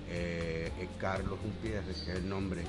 eh, 0.10 0.72
eh, 0.80 0.88
Carlos 1.00 1.38
Gutiérrez, 1.44 2.02
que 2.04 2.12
es 2.13 2.18
el 2.18 2.28
nombre, 2.28 2.63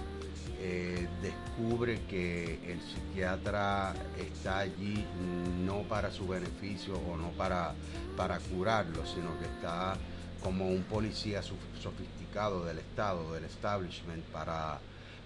eh, 0.61 1.09
descubre 1.23 2.01
que 2.09 2.59
el 2.71 2.81
psiquiatra 2.83 3.95
está 4.19 4.59
allí 4.59 5.05
no 5.65 5.83
para 5.85 6.11
su 6.11 6.27
beneficio 6.29 6.95
o 6.99 7.17
no 7.17 7.31
para, 7.31 7.73
para 8.17 8.39
curarlo, 8.41 9.07
sino 9.07 9.39
que 9.39 9.47
está 9.47 9.97
como 10.43 10.69
un 10.69 10.83
policía 10.83 11.41
sof- 11.43 11.81
sofisticado 11.81 12.65
del 12.67 12.79
Estado, 12.79 13.33
del 13.33 13.45
establishment, 13.45 14.23
para, 14.27 14.81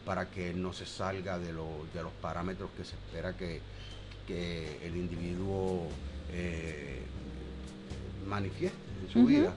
para 0.04 0.30
que 0.30 0.54
no 0.54 0.72
se 0.72 0.86
salga 0.86 1.36
de, 1.38 1.52
lo- 1.52 1.84
de 1.92 2.02
los 2.02 2.12
parámetros 2.12 2.70
que 2.76 2.84
se 2.84 2.94
espera 2.94 3.32
que, 3.36 3.60
que 4.26 4.86
el 4.86 4.96
individuo 4.96 5.88
manifieste 8.26 8.78
en 9.02 9.12
su 9.12 9.26
vida. 9.26 9.54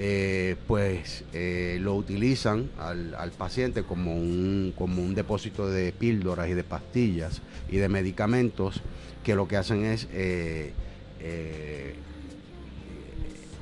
Eh, 0.00 0.54
pues 0.68 1.24
eh, 1.32 1.78
lo 1.80 1.96
utilizan 1.96 2.70
al, 2.78 3.16
al 3.16 3.32
paciente 3.32 3.82
como 3.82 4.14
un, 4.16 4.72
como 4.78 5.02
un 5.02 5.12
depósito 5.16 5.68
de 5.68 5.90
píldoras 5.90 6.48
y 6.48 6.54
de 6.54 6.62
pastillas 6.62 7.42
y 7.68 7.78
de 7.78 7.88
medicamentos 7.88 8.80
que 9.24 9.34
lo 9.34 9.48
que 9.48 9.56
hacen 9.56 9.84
es 9.84 10.06
eh, 10.12 10.72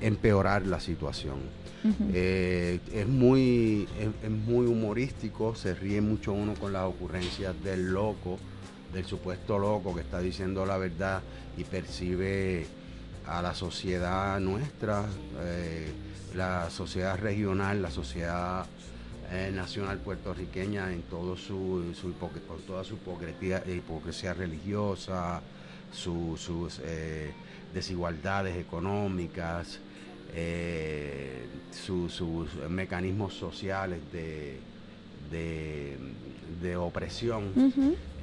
empeorar 0.02 0.66
la 0.66 0.78
situación. 0.78 1.38
Es, 2.12 3.06
muy, 3.06 3.86
es, 3.98 4.08
es 4.24 4.30
muy 4.30 4.66
humorístico, 4.66 5.54
se 5.54 5.72
ríe 5.72 6.00
mucho 6.00 6.32
uno 6.32 6.54
con 6.54 6.72
las 6.72 6.82
ocurrencias 6.82 7.54
del 7.62 7.92
loco, 7.92 8.38
del 8.92 9.04
supuesto 9.06 9.58
loco 9.58 9.94
que 9.94 10.00
está 10.00 10.20
diciendo 10.20 10.66
la 10.66 10.78
verdad 10.78 11.22
y 11.56 11.62
percibe 11.62 12.66
a 13.26 13.42
la 13.42 13.54
sociedad 13.54 14.38
nuestra, 14.40 15.04
eh, 15.40 15.88
la 16.34 16.70
sociedad 16.70 17.18
regional, 17.18 17.82
la 17.82 17.90
sociedad 17.90 18.66
eh, 19.32 19.50
nacional 19.52 19.98
puertorriqueña 19.98 20.92
en 20.92 21.02
todo 21.02 21.36
su, 21.36 21.82
con 22.46 22.60
toda 22.66 22.84
su 22.84 22.94
hipocresía, 22.94 23.62
hipocresía 23.66 24.34
religiosa, 24.34 25.40
su- 25.92 26.36
sus 26.36 26.80
eh, 26.84 27.32
desigualdades 27.74 28.56
económicas, 28.56 29.80
su- 31.72 32.08
sus 32.08 32.54
mecanismos 32.68 33.34
sociales 33.34 34.00
de, 34.12 34.58
de- 35.30 35.96
de 36.62 36.76
opresión. 36.76 37.50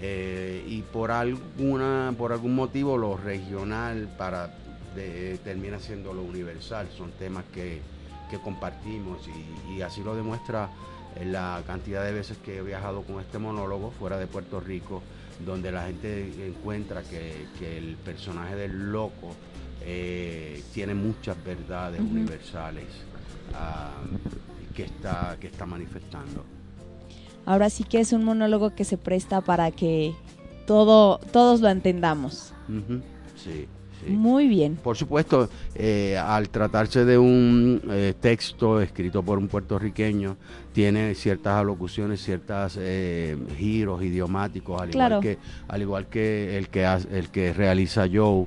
Eh, 0.02 0.64
y 0.68 0.82
por 0.82 1.12
alguna 1.12 2.14
por 2.18 2.32
algún 2.34 2.56
motivo 2.56 2.98
lo 2.98 3.16
regional 3.18 4.10
para 4.18 4.54
de- 4.96 5.38
termina 5.44 5.80
siendo 5.80 6.14
lo 6.14 6.22
universal. 6.24 6.88
Son 6.98 7.12
temas 7.12 7.44
que, 7.54 7.82
que 8.30 8.40
compartimos 8.40 9.20
y, 9.28 9.74
y 9.78 9.82
así 9.82 10.04
lo 10.04 10.16
demuestra 10.16 10.70
eh, 11.16 11.26
la 11.26 11.62
cantidad 11.68 12.04
de 12.04 12.12
veces 12.12 12.38
que 12.38 12.58
he 12.58 12.62
viajado 12.62 13.04
con 13.04 13.20
este 13.20 13.38
monólogo 13.40 13.92
fuera 13.92 14.18
de 14.18 14.28
Puerto 14.28 14.60
Rico 14.60 15.02
donde 15.46 15.72
la 15.72 15.88
gente 15.88 16.48
encuentra 16.48 17.02
que, 17.02 17.48
que 17.60 17.78
el 17.78 17.96
personaje 17.98 18.56
del 18.56 18.92
loco 18.92 19.36
eh, 19.82 20.64
tiene 20.74 20.94
muchas 20.94 21.36
verdades 21.44 22.00
universales 22.00 22.86
ah, 23.56 23.92
que 24.76 24.84
está 24.84 25.36
que 25.40 25.48
está 25.48 25.66
manifestando. 25.66 26.46
Ahora 27.46 27.70
sí 27.70 27.84
que 27.84 28.00
es 28.00 28.14
un 28.14 28.24
monólogo 28.24 28.74
que 28.76 28.86
se 28.86 28.98
presta 28.98 29.42
para 29.42 29.72
que 29.72 30.14
todo, 30.66 31.18
todos 31.32 31.60
lo 31.62 31.70
entendamos. 31.70 32.54
Sí, 33.36 33.68
sí. 34.06 34.12
Muy 34.12 34.48
bien. 34.48 34.76
Por 34.76 34.96
supuesto, 34.98 35.50
eh, 35.76 36.18
al 36.18 36.50
tratarse 36.50 37.06
de 37.06 37.18
un 37.18 37.82
eh, 37.90 38.14
texto 38.20 38.82
escrito 38.82 39.24
por 39.24 39.38
un 39.38 39.48
puertorriqueño, 39.48 40.38
tiene 40.74 41.14
ciertas 41.16 41.56
alocuciones, 41.56 42.22
ciertos 42.24 42.80
giros 43.58 44.04
idiomáticos, 44.04 44.82
al 44.82 44.90
Claro. 44.90 45.16
igual 45.18 45.22
que 45.22 45.38
al 45.68 45.82
igual 45.82 46.08
que 46.08 46.58
el 46.58 46.70
que 46.70 46.86
hace- 46.86 47.18
el 47.18 47.30
que 47.30 47.54
realiza 47.54 48.08
Joe, 48.12 48.46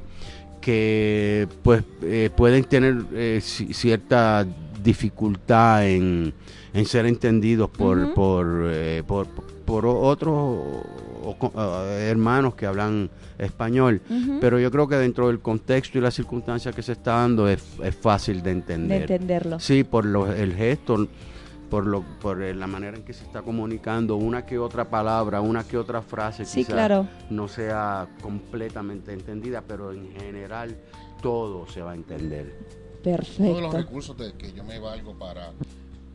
que 0.60 1.46
pues 1.62 1.84
eh, 2.02 2.30
pueden 2.36 2.64
tener 2.64 2.96
eh, 3.14 3.38
ci- 3.40 3.72
cierta 3.72 4.46
dificultad 4.82 5.86
en, 5.88 6.32
en 6.74 6.84
ser 6.86 7.06
entendidos 7.06 7.70
por 7.70 8.12
por, 8.14 8.64
eh, 8.70 9.02
por 9.06 9.26
por 9.64 9.86
otros 9.86 10.58
o- 11.26 11.36
o- 11.46 11.82
eh, 11.84 12.08
hermanos 12.08 12.54
que 12.54 12.66
hablan 12.66 13.10
español. 13.38 14.00
Pero 14.40 14.58
yo 14.58 14.70
creo 14.70 14.86
que 14.88 14.96
dentro 14.96 15.26
del 15.28 15.40
contexto 15.40 15.98
y 15.98 16.00
las 16.00 16.14
circunstancias 16.14 16.74
que 16.74 16.82
se 16.82 16.92
está 16.92 17.12
dando 17.16 17.48
es, 17.48 17.62
es 17.82 17.94
fácil 17.96 18.36
de 18.38 18.42
de 18.44 18.50
entender. 18.52 19.02
entenderlo. 19.02 19.58
Sí, 19.60 19.84
por 19.84 20.04
lo- 20.04 20.32
el 20.32 20.54
gesto 20.54 21.08
por, 21.68 21.84
lo, 21.84 22.02
por 22.20 22.42
eh, 22.42 22.54
la 22.54 22.68
manera 22.68 22.96
en 22.96 23.02
que 23.04 23.12
se 23.12 23.24
está 23.24 23.42
comunicando, 23.42 24.14
una 24.14 24.46
que 24.46 24.56
otra 24.56 24.88
palabra, 24.88 25.40
una 25.40 25.64
que 25.64 25.76
otra 25.76 26.00
frase, 26.00 26.44
Sí, 26.44 26.60
quizá 26.60 26.74
claro. 26.74 27.08
no 27.28 27.48
sea 27.48 28.06
completamente 28.22 29.12
entendida, 29.12 29.62
pero 29.66 29.92
en 29.92 30.12
general 30.12 30.76
todo 31.20 31.66
se 31.66 31.82
va 31.82 31.90
a 31.90 31.94
entender. 31.96 32.54
Uno 33.04 33.04
de 33.04 33.10
los 33.18 33.26
Perfecto. 33.28 33.72
recursos 33.76 34.16
de 34.16 34.32
que 34.34 34.52
yo 34.52 34.62
me 34.62 34.78
valgo 34.78 35.18
para, 35.18 35.50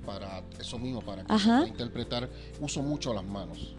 para 0.06 0.42
eso 0.58 0.80
mismo, 0.80 1.02
para 1.02 1.26
que 1.26 1.38
se 1.38 1.44
pueda 1.46 1.68
interpretar, 1.68 2.30
uso 2.62 2.82
mucho 2.82 3.14
las 3.14 3.26
manos. 3.26 3.76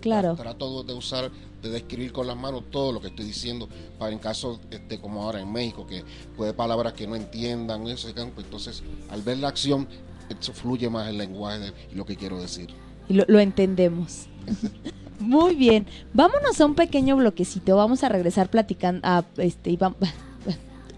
Claro. 0.00 0.34
Trato 0.34 0.82
de 0.82 0.94
usar, 0.94 1.30
de 1.62 1.68
describir 1.68 2.12
con 2.12 2.26
las 2.26 2.36
manos 2.36 2.64
todo 2.70 2.92
lo 2.92 3.00
que 3.00 3.08
estoy 3.08 3.24
diciendo, 3.26 3.68
para 3.98 4.12
en 4.12 4.18
caso 4.18 4.60
este, 4.70 4.98
como 5.00 5.22
ahora 5.22 5.40
en 5.40 5.52
México, 5.52 5.86
que 5.86 6.04
puede 6.36 6.52
palabras 6.54 6.92
que 6.94 7.06
no 7.06 7.16
entiendan, 7.16 7.86
ese 7.86 8.12
campo, 8.14 8.40
entonces 8.40 8.82
al 9.10 9.22
ver 9.22 9.38
la 9.38 9.48
acción, 9.48 9.86
eso 10.28 10.52
fluye 10.52 10.88
más 10.88 11.08
el 11.08 11.18
lenguaje 11.18 11.58
de 11.58 11.72
y 11.92 11.94
lo 11.96 12.04
que 12.06 12.16
quiero 12.16 12.40
decir. 12.40 12.68
Y 13.08 13.14
lo, 13.14 13.24
lo 13.28 13.40
entendemos. 13.40 14.26
Muy 15.18 15.54
bien. 15.54 15.86
Vámonos 16.14 16.58
a 16.60 16.64
un 16.66 16.74
pequeño 16.74 17.16
bloquecito. 17.16 17.76
Vamos 17.76 18.02
a 18.04 18.08
regresar 18.08 18.48
platicando. 18.48 19.00
A, 19.02 19.24
este, 19.36 19.70
y 19.70 19.76
vam- 19.76 19.94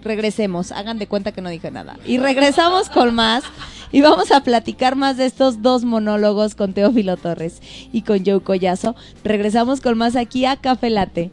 regresemos. 0.02 0.72
Hagan 0.72 0.98
de 0.98 1.06
cuenta 1.06 1.32
que 1.32 1.40
no 1.40 1.50
dije 1.50 1.70
nada. 1.70 1.98
Y 2.06 2.18
regresamos 2.18 2.88
con 2.88 3.14
más. 3.14 3.44
Y 3.90 4.00
vamos 4.00 4.32
a 4.32 4.42
platicar 4.42 4.96
más 4.96 5.18
de 5.18 5.26
estos 5.26 5.60
dos 5.60 5.84
monólogos 5.84 6.54
con 6.54 6.72
Teófilo 6.72 7.18
Torres 7.18 7.60
y 7.92 8.02
con 8.02 8.24
Joe 8.24 8.40
Collazo. 8.40 8.96
Regresamos 9.22 9.82
con 9.82 9.98
más 9.98 10.16
aquí 10.16 10.46
a 10.46 10.56
Café 10.56 10.88
Late. 10.88 11.30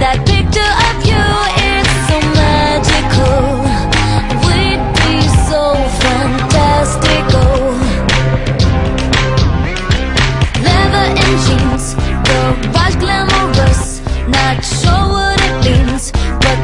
We 0.00 0.29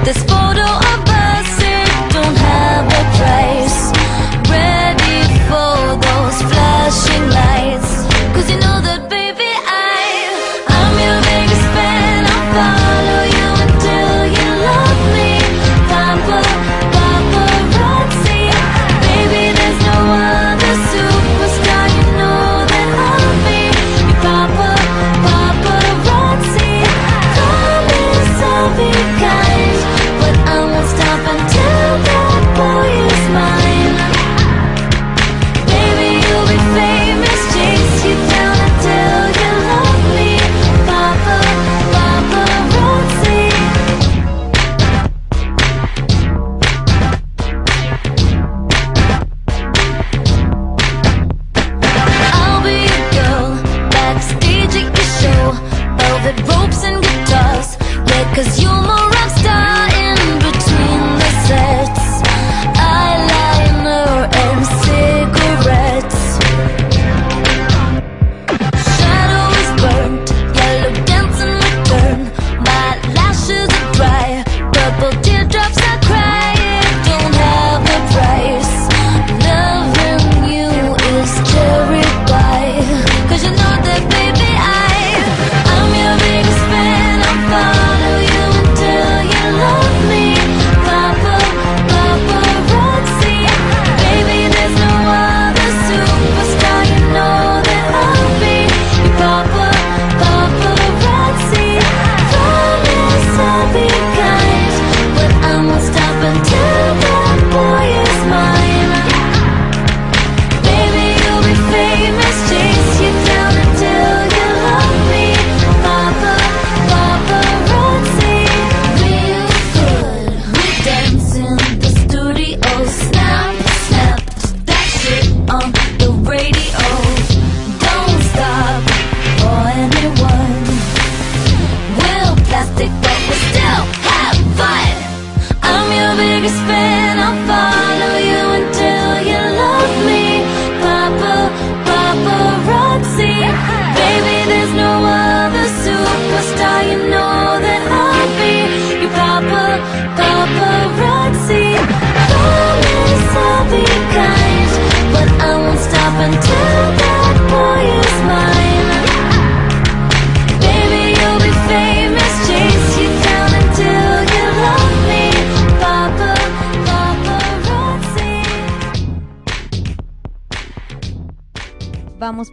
this 0.07 0.23
boy. 0.23 0.46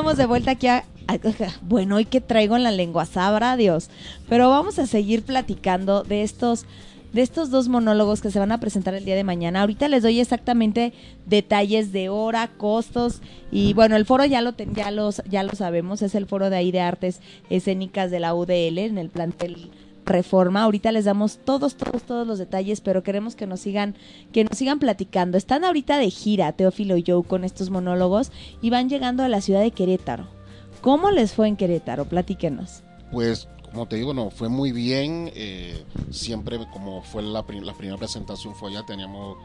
Estamos 0.00 0.16
de 0.16 0.24
vuelta 0.26 0.52
aquí 0.52 0.66
a... 0.66 0.84
Bueno, 1.60 2.00
¿y 2.00 2.06
qué 2.06 2.22
traigo 2.22 2.56
en 2.56 2.62
la 2.62 2.70
lengua? 2.70 3.04
Sabrá 3.04 3.56
Dios. 3.58 3.90
Pero 4.30 4.48
vamos 4.48 4.78
a 4.78 4.86
seguir 4.86 5.22
platicando 5.24 6.04
de 6.04 6.22
estos 6.22 6.64
de 7.12 7.22
estos 7.22 7.50
dos 7.50 7.66
monólogos 7.68 8.20
que 8.22 8.30
se 8.30 8.38
van 8.38 8.52
a 8.52 8.60
presentar 8.60 8.94
el 8.94 9.04
día 9.04 9.16
de 9.16 9.24
mañana. 9.24 9.60
Ahorita 9.60 9.88
les 9.88 10.02
doy 10.04 10.20
exactamente 10.20 10.92
detalles 11.26 11.92
de 11.92 12.08
hora, 12.08 12.48
costos 12.56 13.20
y 13.50 13.74
bueno, 13.74 13.96
el 13.96 14.06
foro 14.06 14.24
ya 14.24 14.40
lo 14.40 14.52
ten- 14.52 14.74
ya 14.74 14.90
los 14.92 15.20
ya 15.28 15.42
lo 15.42 15.50
sabemos, 15.54 16.00
es 16.02 16.14
el 16.14 16.26
foro 16.26 16.48
de 16.50 16.56
ahí 16.56 16.70
de 16.70 16.80
artes 16.80 17.20
escénicas 17.50 18.12
de 18.12 18.20
la 18.20 18.32
UDL 18.32 18.78
en 18.78 18.96
el 18.96 19.10
plantel 19.10 19.70
Reforma. 20.04 20.62
Ahorita 20.62 20.92
les 20.92 21.04
damos 21.04 21.38
todos 21.44 21.76
todos 21.76 22.02
todos 22.02 22.26
los 22.26 22.38
detalles, 22.38 22.80
pero 22.80 23.02
queremos 23.02 23.36
que 23.36 23.46
nos 23.46 23.60
sigan 23.60 23.94
que 24.32 24.44
nos 24.44 24.58
sigan 24.58 24.78
platicando. 24.78 25.38
Están 25.38 25.64
ahorita 25.64 25.98
de 25.98 26.10
gira 26.10 26.52
Teófilo 26.52 26.96
y 26.96 27.04
Joe 27.06 27.22
con 27.22 27.44
estos 27.44 27.70
monólogos 27.70 28.32
y 28.60 28.70
van 28.70 28.88
llegando 28.88 29.22
a 29.22 29.28
la 29.28 29.40
ciudad 29.40 29.60
de 29.60 29.70
Querétaro. 29.70 30.26
¿Cómo 30.80 31.10
les 31.10 31.32
fue 31.32 31.46
en 31.48 31.56
Querétaro? 31.56 32.06
Platíquenos. 32.06 32.82
Pues, 33.12 33.48
como 33.70 33.86
te 33.86 33.96
digo, 33.96 34.14
no, 34.14 34.30
fue 34.30 34.48
muy 34.48 34.72
bien. 34.72 35.30
eh, 35.34 35.84
siempre, 36.10 36.58
como 36.72 37.02
fue 37.02 37.22
la, 37.22 37.44
prim- 37.46 37.64
la 37.64 37.74
primera 37.74 37.98
presentación, 37.98 38.54
fue 38.54 38.70
allá, 38.70 38.84
teníamos 38.86 39.36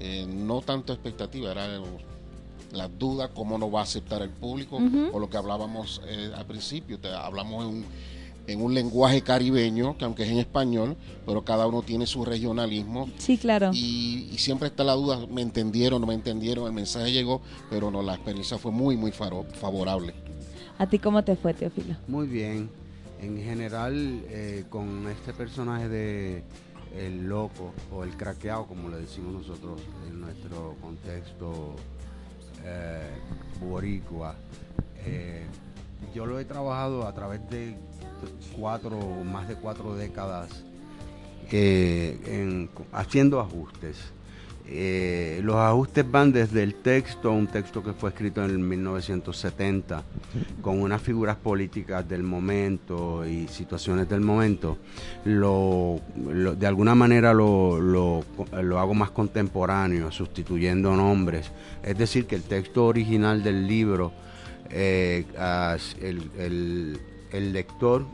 eh, 0.00 0.26
no 0.28 0.60
tanto 0.60 0.92
expectativa, 0.92 1.50
era 1.50 1.66
la 2.72 2.88
duda 2.88 3.28
cómo 3.28 3.56
nos 3.56 3.74
va 3.74 3.80
a 3.80 3.82
aceptar 3.84 4.20
el 4.20 4.28
público, 4.30 4.78
o 5.12 5.18
lo 5.18 5.30
que 5.30 5.38
hablábamos 5.38 6.02
eh, 6.06 6.30
al 6.36 6.44
principio, 6.44 6.98
te, 7.00 7.08
hablamos 7.08 7.64
en 7.64 7.70
un, 7.70 7.84
en 8.48 8.62
un 8.62 8.72
lenguaje 8.74 9.20
caribeño, 9.22 9.96
que 9.98 10.04
aunque 10.06 10.22
es 10.24 10.30
en 10.30 10.38
español, 10.38 10.96
pero 11.26 11.44
cada 11.44 11.66
uno 11.66 11.82
tiene 11.82 12.06
su 12.06 12.24
regionalismo. 12.24 13.08
Sí, 13.18 13.36
claro. 13.36 13.70
Y, 13.74 14.28
y 14.32 14.38
siempre 14.38 14.68
está 14.68 14.84
la 14.84 14.94
duda, 14.94 15.26
¿me 15.30 15.42
entendieron, 15.42 16.00
no 16.00 16.06
me 16.06 16.14
entendieron? 16.14 16.66
El 16.66 16.72
mensaje 16.72 17.12
llegó, 17.12 17.42
pero 17.68 17.90
no, 17.90 18.02
la 18.02 18.14
experiencia 18.14 18.56
fue 18.58 18.72
muy, 18.72 18.96
muy 18.96 19.12
faro- 19.12 19.44
favorable. 19.60 20.14
¿A 20.78 20.86
ti 20.88 20.98
cómo 20.98 21.22
te 21.24 21.36
fue, 21.36 21.52
Teófilo? 21.54 21.96
Muy 22.06 22.26
bien. 22.26 22.70
En 23.20 23.36
general, 23.42 24.22
eh, 24.28 24.64
con 24.70 25.06
este 25.08 25.32
personaje 25.34 25.88
de 25.88 26.44
el 26.96 27.26
loco 27.28 27.74
o 27.92 28.02
el 28.04 28.16
craqueado, 28.16 28.64
como 28.66 28.88
le 28.88 28.96
decimos 28.98 29.34
nosotros 29.46 29.80
en 30.08 30.20
nuestro 30.20 30.74
contexto 30.80 31.74
eh, 32.64 33.10
boricua, 33.60 34.36
eh, 35.04 35.44
yo 36.14 36.24
lo 36.26 36.38
he 36.38 36.44
trabajado 36.44 37.06
a 37.06 37.12
través 37.12 37.40
de 37.50 37.76
cuatro, 38.56 38.98
más 39.24 39.48
de 39.48 39.54
cuatro 39.54 39.94
décadas, 39.94 40.64
eh, 41.50 42.18
en- 42.26 42.68
haciendo 42.92 43.40
ajustes. 43.40 43.96
Eh, 44.70 45.40
los 45.44 45.56
ajustes 45.56 46.04
van 46.10 46.30
desde 46.30 46.62
el 46.62 46.74
texto, 46.74 47.32
un 47.32 47.46
texto 47.46 47.82
que 47.82 47.94
fue 47.94 48.10
escrito 48.10 48.44
en 48.44 48.50
el 48.50 48.58
1970, 48.58 50.02
con 50.60 50.82
unas 50.82 51.00
figuras 51.00 51.36
políticas 51.36 52.06
del 52.06 52.22
momento 52.22 53.26
y 53.26 53.48
situaciones 53.48 54.10
del 54.10 54.20
momento, 54.20 54.76
lo, 55.24 56.00
de 56.14 56.66
alguna 56.66 56.94
manera 56.94 57.32
lo, 57.32 57.80
lo- 57.80 58.24
hago 58.78 58.92
más 58.92 59.10
contemporáneo, 59.10 60.12
sustituyendo 60.12 60.94
nombres. 60.94 61.50
Es 61.82 61.96
decir, 61.96 62.26
que 62.26 62.34
el 62.36 62.42
texto 62.42 62.84
original 62.84 63.42
del 63.42 63.66
libro, 63.66 64.12
eh, 64.68 65.24
el- 66.02 67.00
el 67.32 67.52
lector 67.52 68.04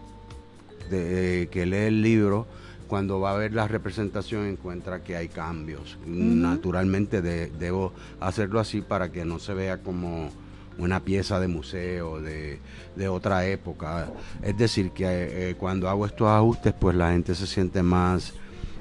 de- 0.90 1.48
que 1.50 1.66
lee 1.66 1.86
el 1.88 2.02
libro, 2.02 2.46
cuando 2.88 3.18
va 3.18 3.32
a 3.32 3.36
ver 3.36 3.52
la 3.54 3.66
representación 3.66 4.46
encuentra 4.46 5.02
que 5.02 5.16
hay 5.16 5.28
cambios. 5.28 5.96
Naturalmente 6.06 7.22
de- 7.22 7.50
debo 7.58 7.92
hacerlo 8.20 8.60
así 8.60 8.82
para 8.82 9.10
que 9.10 9.24
no 9.24 9.38
se 9.38 9.54
vea 9.54 9.78
como 9.78 10.30
una 10.76 11.00
pieza 11.00 11.40
de 11.40 11.48
museo 11.48 12.20
de, 12.20 12.58
de 12.96 13.08
otra 13.08 13.46
época. 13.46 14.08
Es 14.42 14.56
decir, 14.58 14.90
que 14.90 15.50
eh, 15.50 15.54
cuando 15.56 15.88
hago 15.88 16.04
estos 16.04 16.28
ajustes, 16.28 16.74
pues 16.78 16.94
la 16.96 17.12
gente 17.12 17.34
se 17.34 17.46
siente 17.46 17.82
más, 17.82 18.34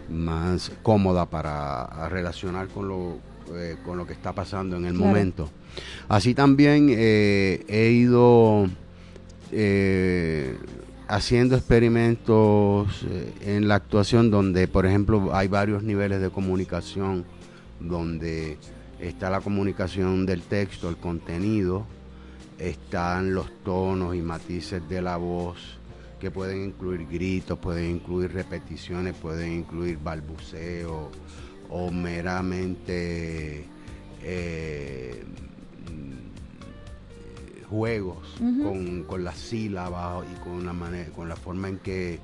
más 0.10 0.72
cómoda 0.84 1.26
para 1.28 2.10
relacionar 2.10 2.68
con 2.68 2.88
lo, 2.90 3.18
eh, 3.56 3.78
con 3.86 3.98
lo 3.98 4.06
que 4.06 4.14
está 4.14 4.34
pasando 4.34 4.76
en 4.76 4.86
el 4.86 4.94
Claro. 4.96 5.08
momento. 5.08 5.50
Así 6.10 6.34
también 6.36 6.88
eh, 6.92 7.64
he 7.68 7.90
ido 7.92 8.68
eh, 9.54 10.58
haciendo 11.08 11.56
experimentos 11.56 13.06
eh, 13.08 13.34
en 13.42 13.68
la 13.68 13.76
actuación 13.76 14.32
donde, 14.32 14.68
por 14.68 14.86
ejemplo, 14.86 15.36
hay 15.36 15.48
varios 15.48 15.84
niveles 15.84 16.22
de 16.22 16.30
comunicación, 16.30 17.26
donde 17.80 18.58
está 19.00 19.30
la 19.30 19.42
comunicación 19.42 20.26
del 20.26 20.42
texto, 20.42 20.90
el 20.90 20.98
contenido, 20.98 21.86
están 22.58 23.34
los 23.34 23.52
tonos 23.64 24.16
y 24.16 24.22
matices 24.22 24.88
de 24.90 25.02
la 25.02 25.18
voz, 25.18 25.80
que 26.20 26.32
pueden 26.32 26.64
incluir 26.64 27.06
gritos, 27.08 27.60
pueden 27.60 27.92
incluir 27.92 28.32
repeticiones, 28.32 29.14
pueden 29.16 29.52
incluir 29.60 30.00
balbuceo 30.02 31.12
o 31.70 31.92
meramente 31.92 33.66
eh, 34.24 35.24
juegos 37.64 38.18
con, 38.64 39.04
con 39.04 39.24
las 39.24 39.38
sílabas 39.38 40.26
y 40.32 40.40
con 40.44 40.66
la 40.66 40.74
manera, 40.74 41.10
con 41.12 41.28
la 41.30 41.36
forma 41.36 41.68
en 41.70 41.80
que, 41.80 42.20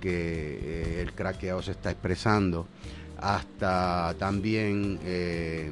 que 0.00 0.58
eh, 0.62 1.02
el 1.02 1.12
craqueado 1.12 1.62
se 1.62 1.72
está 1.72 1.90
expresando, 1.90 2.66
hasta 3.18 4.14
también 4.18 4.98
eh, 5.04 5.70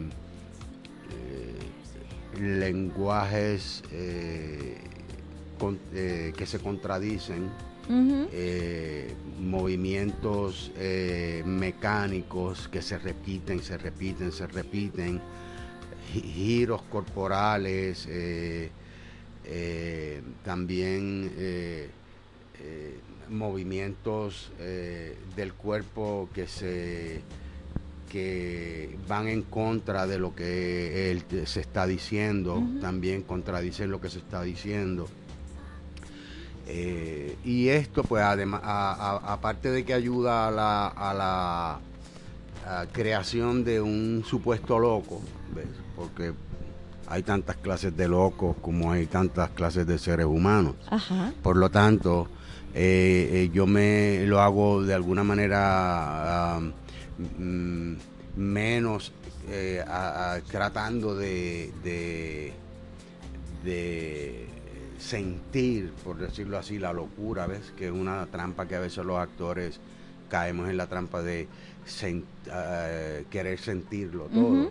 eh, 2.37 2.39
lenguajes 2.41 3.83
con- 5.59 5.79
que 5.93 6.47
se 6.47 6.59
contradicen 6.61 7.51
eh, 8.33 9.15
movimientos 9.41 10.71
eh, 10.77 11.43
mecánicos 11.45 12.69
que 12.69 12.83
se 12.83 12.99
repiten, 12.99 13.61
se 13.63 13.77
repiten, 13.79 14.31
se 14.31 14.47
repiten, 14.47 15.21
gi- 16.13 16.21
giros 16.23 16.83
corporales, 16.83 18.07
eh, 18.09 18.71
eh, 19.45 20.23
también 20.45 21.33
eh, 21.37 21.89
eh, 22.61 22.99
movimientos 23.29 24.51
del 25.37 25.53
cuerpo 25.55 26.29
que 26.35 26.47
se 26.47 27.23
que 28.11 28.99
van 29.07 29.29
en 29.29 29.43
contra 29.43 30.07
de 30.07 30.19
lo 30.19 30.35
que 30.35 31.13
él 31.13 31.23
se 31.47 31.61
está 31.61 31.87
diciendo, 31.87 32.61
también 32.81 33.23
contradicen 33.23 33.91
lo 33.91 34.01
que 34.01 34.11
se 34.11 34.19
está 34.19 34.43
diciendo. 34.43 35.09
Eh, 36.67 37.37
y 37.45 37.69
esto, 37.69 38.03
pues, 38.03 38.23
además, 38.23 38.61
aparte 38.65 39.71
de 39.71 39.85
que 39.85 39.95
ayuda 39.95 40.49
a 40.49 40.51
la, 40.51 40.87
a 40.89 41.15
la 41.15 41.81
a 42.67 42.87
creación 42.93 43.65
de 43.65 43.81
un 43.81 44.23
supuesto 44.25 44.79
loco, 44.79 45.21
¿ves? 45.55 45.67
porque 45.97 46.33
hay 47.11 47.23
tantas 47.23 47.57
clases 47.57 47.97
de 47.97 48.09
locos 48.09 48.57
como 48.63 48.93
hay 48.93 49.07
tantas 49.07 49.51
clases 49.51 49.87
de 49.87 49.99
seres 49.99 50.27
humanos. 50.27 50.75
Ajá. 50.89 51.33
Por 51.43 51.57
lo 51.57 51.69
tanto, 51.71 52.29
eh, 52.75 53.29
eh, 53.33 53.51
yo 53.53 53.67
me 53.67 54.25
lo 54.27 54.41
hago 54.41 54.83
de 54.85 54.95
alguna 54.95 55.25
manera 55.25 56.61
mm, 57.39 57.93
menos 58.37 59.13
eh, 59.49 59.83
a- 59.87 60.35
a- 60.35 60.41
tratando 60.43 61.17
de, 61.17 61.73
de, 61.83 62.53
de 63.65 64.47
sentir, 64.99 65.91
por 66.05 66.17
decirlo 66.19 66.59
así, 66.59 66.79
la 66.79 66.93
locura, 66.93 67.47
¿ves? 67.47 67.73
Que 67.77 67.87
es 67.87 67.93
una 67.93 68.27
trampa 68.27 68.67
que 68.67 68.77
a 68.77 68.81
veces 68.81 69.05
los 69.05 69.19
actores 69.19 69.81
caemos 70.29 70.69
en 70.69 70.77
la 70.77 70.87
trampa 70.87 71.23
de 71.23 71.49
ah, 72.53 73.19
querer 73.31 73.59
sentirlo 73.59 74.25
todo. 74.27 74.71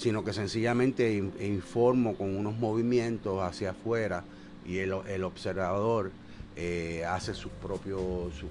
Sino 0.00 0.24
que 0.24 0.32
sencillamente 0.32 1.12
in- 1.12 1.34
informo 1.40 2.14
con 2.16 2.34
unos 2.34 2.54
movimientos 2.56 3.42
hacia 3.42 3.72
afuera 3.72 4.24
y 4.64 4.78
el, 4.78 4.94
el 5.08 5.24
observador 5.24 6.10
eh, 6.56 7.04
hace 7.06 7.34
su 7.34 7.50
propio 7.50 7.98
su, 8.38 8.46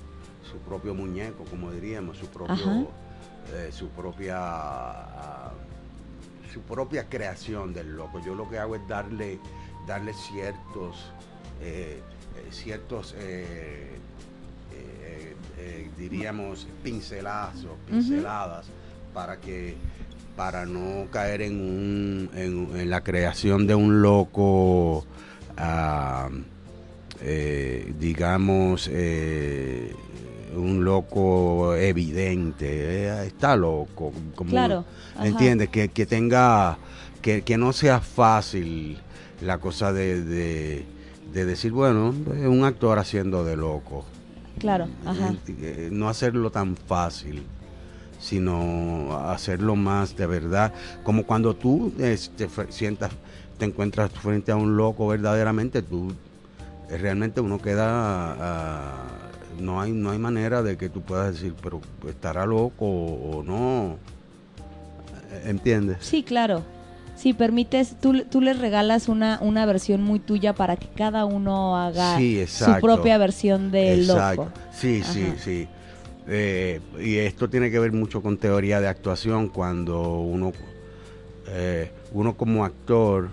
su 0.47 0.58
propio 0.68 0.93
muñeco, 0.93 1.43
como 1.45 1.72
diríamos, 1.72 2.18
su 2.20 2.28
propio 2.28 2.56
eh, 3.56 3.72
su 3.72 3.88
propia 3.89 5.50
su 6.54 6.62
propia 6.62 7.10
creación 7.10 7.74
del 7.74 7.95
loco. 7.95 8.22
Yo 8.24 8.36
lo 8.36 8.47
que 8.47 8.60
hago 8.60 8.76
es 8.76 8.88
darle 8.88 9.39
darle 9.88 10.14
ciertos 10.14 11.12
eh, 11.62 12.00
ciertos 12.52 13.16
diríamos 15.97 16.68
pincelazos, 16.84 17.72
pinceladas 17.89 18.68
para 19.14 19.38
que 19.39 19.76
para 20.40 20.66
no 20.66 21.08
caer 21.12 21.42
en 21.42 21.60
un 21.60 22.30
en, 22.34 22.70
en 22.80 22.90
la 22.90 23.02
creación 23.02 23.68
de 23.68 23.76
un 23.76 24.02
loco 24.02 25.06
ah, 25.58 26.30
eh, 27.20 27.94
digamos 28.00 28.90
eh, 28.90 29.94
un 30.56 30.86
loco 30.86 31.76
evidente 31.76 32.68
eh, 32.70 33.26
está 33.28 33.58
loco 33.58 34.14
como 34.34 34.52
Claro, 34.52 34.86
entiendes 35.22 35.68
que, 35.68 35.90
que 35.90 36.06
tenga 36.06 36.78
que, 37.22 37.42
que 37.42 37.58
no 37.58 37.74
sea 37.74 38.00
fácil 38.00 38.98
la 39.42 39.58
cosa 39.58 39.92
de, 39.92 40.24
de, 40.24 40.86
de 41.34 41.46
decir 41.46 41.74
bueno 41.74 42.16
es 42.34 42.48
un 42.48 42.64
actor 42.64 42.98
haciendo 42.98 43.44
de 43.44 43.58
loco. 43.58 44.06
Claro, 44.58 44.88
ajá. 45.06 45.34
eh, 45.48 45.90
no 45.92 46.08
hacerlo 46.08 46.50
tan 46.50 46.78
fácil, 46.78 47.44
sino 48.20 49.18
hacerlo 49.30 49.76
más 49.76 50.16
de 50.16 50.28
verdad, 50.28 50.74
como 51.04 51.24
cuando 51.26 51.56
tú 51.56 51.94
eh, 52.00 52.18
te 52.38 52.48
fre- 52.50 52.70
sientas, 52.70 53.12
te 53.58 53.66
encuentras 53.66 54.12
frente 54.12 54.52
a 54.52 54.56
un 54.56 54.76
loco 54.78 55.08
verdaderamente, 55.08 55.82
tú 55.82 56.12
realmente 56.90 57.40
uno 57.42 57.60
queda, 57.62 58.36
ah, 58.40 59.08
no 59.60 59.80
hay 59.82 59.92
no 59.92 60.12
hay 60.12 60.20
manera 60.20 60.62
de 60.64 60.78
que 60.78 60.90
tú 60.90 61.02
puedas 61.02 61.34
decir, 61.34 61.54
pero 61.62 61.82
estará 62.08 62.46
loco 62.46 62.86
o, 62.86 63.38
o 63.40 63.44
no, 63.44 63.98
¿entiendes? 65.46 65.98
Sí, 66.02 66.24
claro. 66.24 66.64
Sí, 67.16 67.34
permites, 67.34 67.98
tú, 68.00 68.24
tú 68.24 68.40
les 68.40 68.58
regalas 68.60 69.10
una, 69.10 69.40
una 69.42 69.66
versión 69.66 70.02
muy 70.02 70.20
tuya 70.20 70.54
para 70.54 70.78
que 70.78 70.88
cada 70.88 71.26
uno 71.26 71.76
haga 71.76 72.16
Sí, 72.16 72.46
su 72.48 72.80
propia 72.80 73.18
versión 73.18 73.72
del 73.72 74.00
Exacto. 74.04 74.44
loco. 74.46 74.54
Sí, 74.72 75.04
sí, 75.04 75.34
sí. 75.38 75.68
Eh, 76.32 76.80
y 77.00 77.18
esto 77.18 77.50
tiene 77.50 77.72
que 77.72 77.80
ver 77.80 77.92
mucho 77.92 78.22
con 78.22 78.38
teoría 78.38 78.80
de 78.80 78.88
actuación 78.88 79.50
cuando 79.50 80.20
uno, 80.20 80.54
eh, 81.48 81.92
uno 82.12 82.38
como 82.38 82.64
actor, 82.64 83.30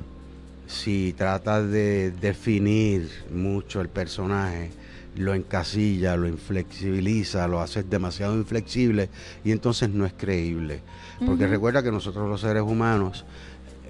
si 0.66 1.12
trata 1.12 1.62
de 1.62 2.11
definir 2.11 3.11
mucho 3.30 3.82
el 3.82 3.90
personaje, 3.90 4.70
lo 5.14 5.34
encasilla, 5.34 6.16
lo 6.16 6.26
inflexibiliza, 6.26 7.47
lo 7.49 7.61
hace 7.61 7.82
demasiado 7.82 8.34
inflexible 8.34 9.11
y 9.44 9.53
entonces 9.53 9.90
no 9.90 10.07
es 10.07 10.14
creíble. 10.14 10.80
Porque 11.24 11.47
recuerda 11.47 11.82
que 11.82 11.92
nosotros 11.92 12.28
los 12.28 12.40
seres 12.40 12.62
humanos 12.62 13.26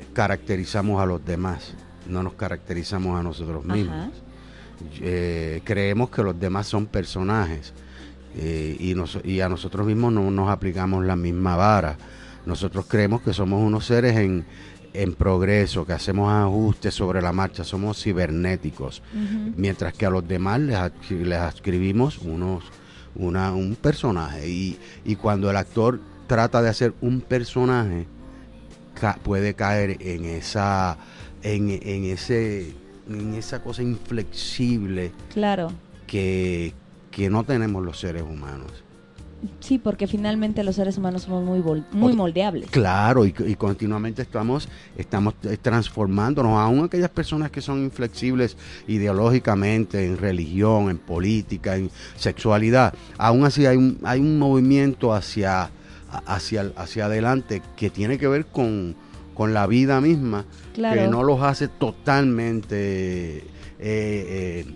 eh, 0.00 0.04
caracterizamos 0.14 1.00
a 1.00 1.06
los 1.06 1.24
demás, 1.24 1.74
no 2.08 2.24
nos 2.24 2.34
caracterizamos 2.34 3.18
a 3.18 3.22
nosotros 3.22 3.64
mismos. 3.64 4.10
Eh, 5.00 5.62
creemos 5.64 6.10
que 6.10 6.22
los 6.24 6.38
demás 6.38 6.66
son 6.66 6.86
personajes 6.86 7.72
eh, 8.36 8.76
y, 8.78 8.94
nos- 8.94 9.18
y 9.24 9.40
a 9.40 9.48
nosotros 9.48 9.86
mismos 9.86 10.12
no 10.12 10.30
nos 10.30 10.48
aplicamos 10.50 11.04
la 11.04 11.16
misma 11.16 11.56
vara. 11.56 11.96
Nosotros 12.44 12.86
creemos 12.86 13.22
que 13.22 13.32
somos 13.32 13.60
unos 13.62 13.86
seres 13.86 14.16
en, 14.16 14.44
en 14.94 15.14
progreso, 15.14 15.84
que 15.84 15.92
hacemos 15.94 16.32
ajustes 16.32 16.94
sobre 16.94 17.20
la 17.20 17.32
marcha, 17.32 17.64
somos 17.64 18.02
cibernéticos, 18.02 19.02
mientras 19.56 19.92
que 19.94 20.06
a 20.06 20.10
los 20.10 20.26
demás 20.26 20.60
les, 20.60 20.78
les 21.10 21.42
escribimos 21.54 22.18
unos, 22.18 22.64
una, 23.14 23.52
un 23.52 23.74
personaje 23.74 24.48
y, 24.48 24.78
y 25.04 25.16
cuando 25.16 25.50
el 25.50 25.56
actor 25.56 26.00
trata 26.26 26.62
de 26.62 26.68
hacer 26.68 26.94
un 27.00 27.20
personaje, 27.20 28.06
ca- 29.00 29.18
puede 29.22 29.54
caer 29.54 29.96
en 30.00 30.24
esa 30.24 30.96
en, 31.42 31.70
en 31.70 32.04
ese 32.04 32.72
en 33.08 33.34
esa 33.34 33.62
cosa 33.62 33.82
inflexible 33.82 35.12
Claro. 35.32 35.70
que, 36.06 36.72
que 37.16 37.30
no 37.30 37.44
tenemos 37.44 37.82
los 37.82 37.98
seres 37.98 38.22
humanos. 38.24 38.70
Sí, 39.60 39.78
porque 39.78 40.06
finalmente 40.06 40.62
los 40.62 40.76
seres 40.76 40.98
humanos 40.98 41.22
somos 41.22 41.42
muy, 41.42 41.62
muy 41.92 42.12
moldeables. 42.12 42.68
Claro, 42.70 43.24
y, 43.24 43.34
y 43.46 43.54
continuamente 43.54 44.20
estamos, 44.20 44.68
estamos 44.98 45.32
eh, 45.44 45.56
transformándonos, 45.56 46.58
aún 46.58 46.84
aquellas 46.84 47.08
personas 47.08 47.50
que 47.50 47.62
son 47.62 47.82
inflexibles 47.84 48.58
ideológicamente, 48.86 50.04
en 50.04 50.18
religión, 50.18 50.90
en 50.90 50.98
política, 50.98 51.76
en 51.76 51.90
sexualidad, 52.16 52.92
aún 53.16 53.46
así 53.46 53.64
hay 53.64 53.78
un, 53.78 53.98
hay 54.04 54.20
un 54.20 54.38
movimiento 54.38 55.14
hacia, 55.14 55.70
hacia, 56.26 56.70
hacia 56.76 57.06
adelante 57.06 57.62
que 57.78 57.88
tiene 57.88 58.18
que 58.18 58.28
ver 58.28 58.44
con, 58.44 58.94
con 59.32 59.54
la 59.54 59.66
vida 59.66 60.02
misma, 60.02 60.44
Claro. 60.74 61.00
que 61.00 61.08
no 61.08 61.22
los 61.22 61.40
hace 61.40 61.68
totalmente... 61.68 63.38
eh, 63.38 63.44
eh, 63.80 64.66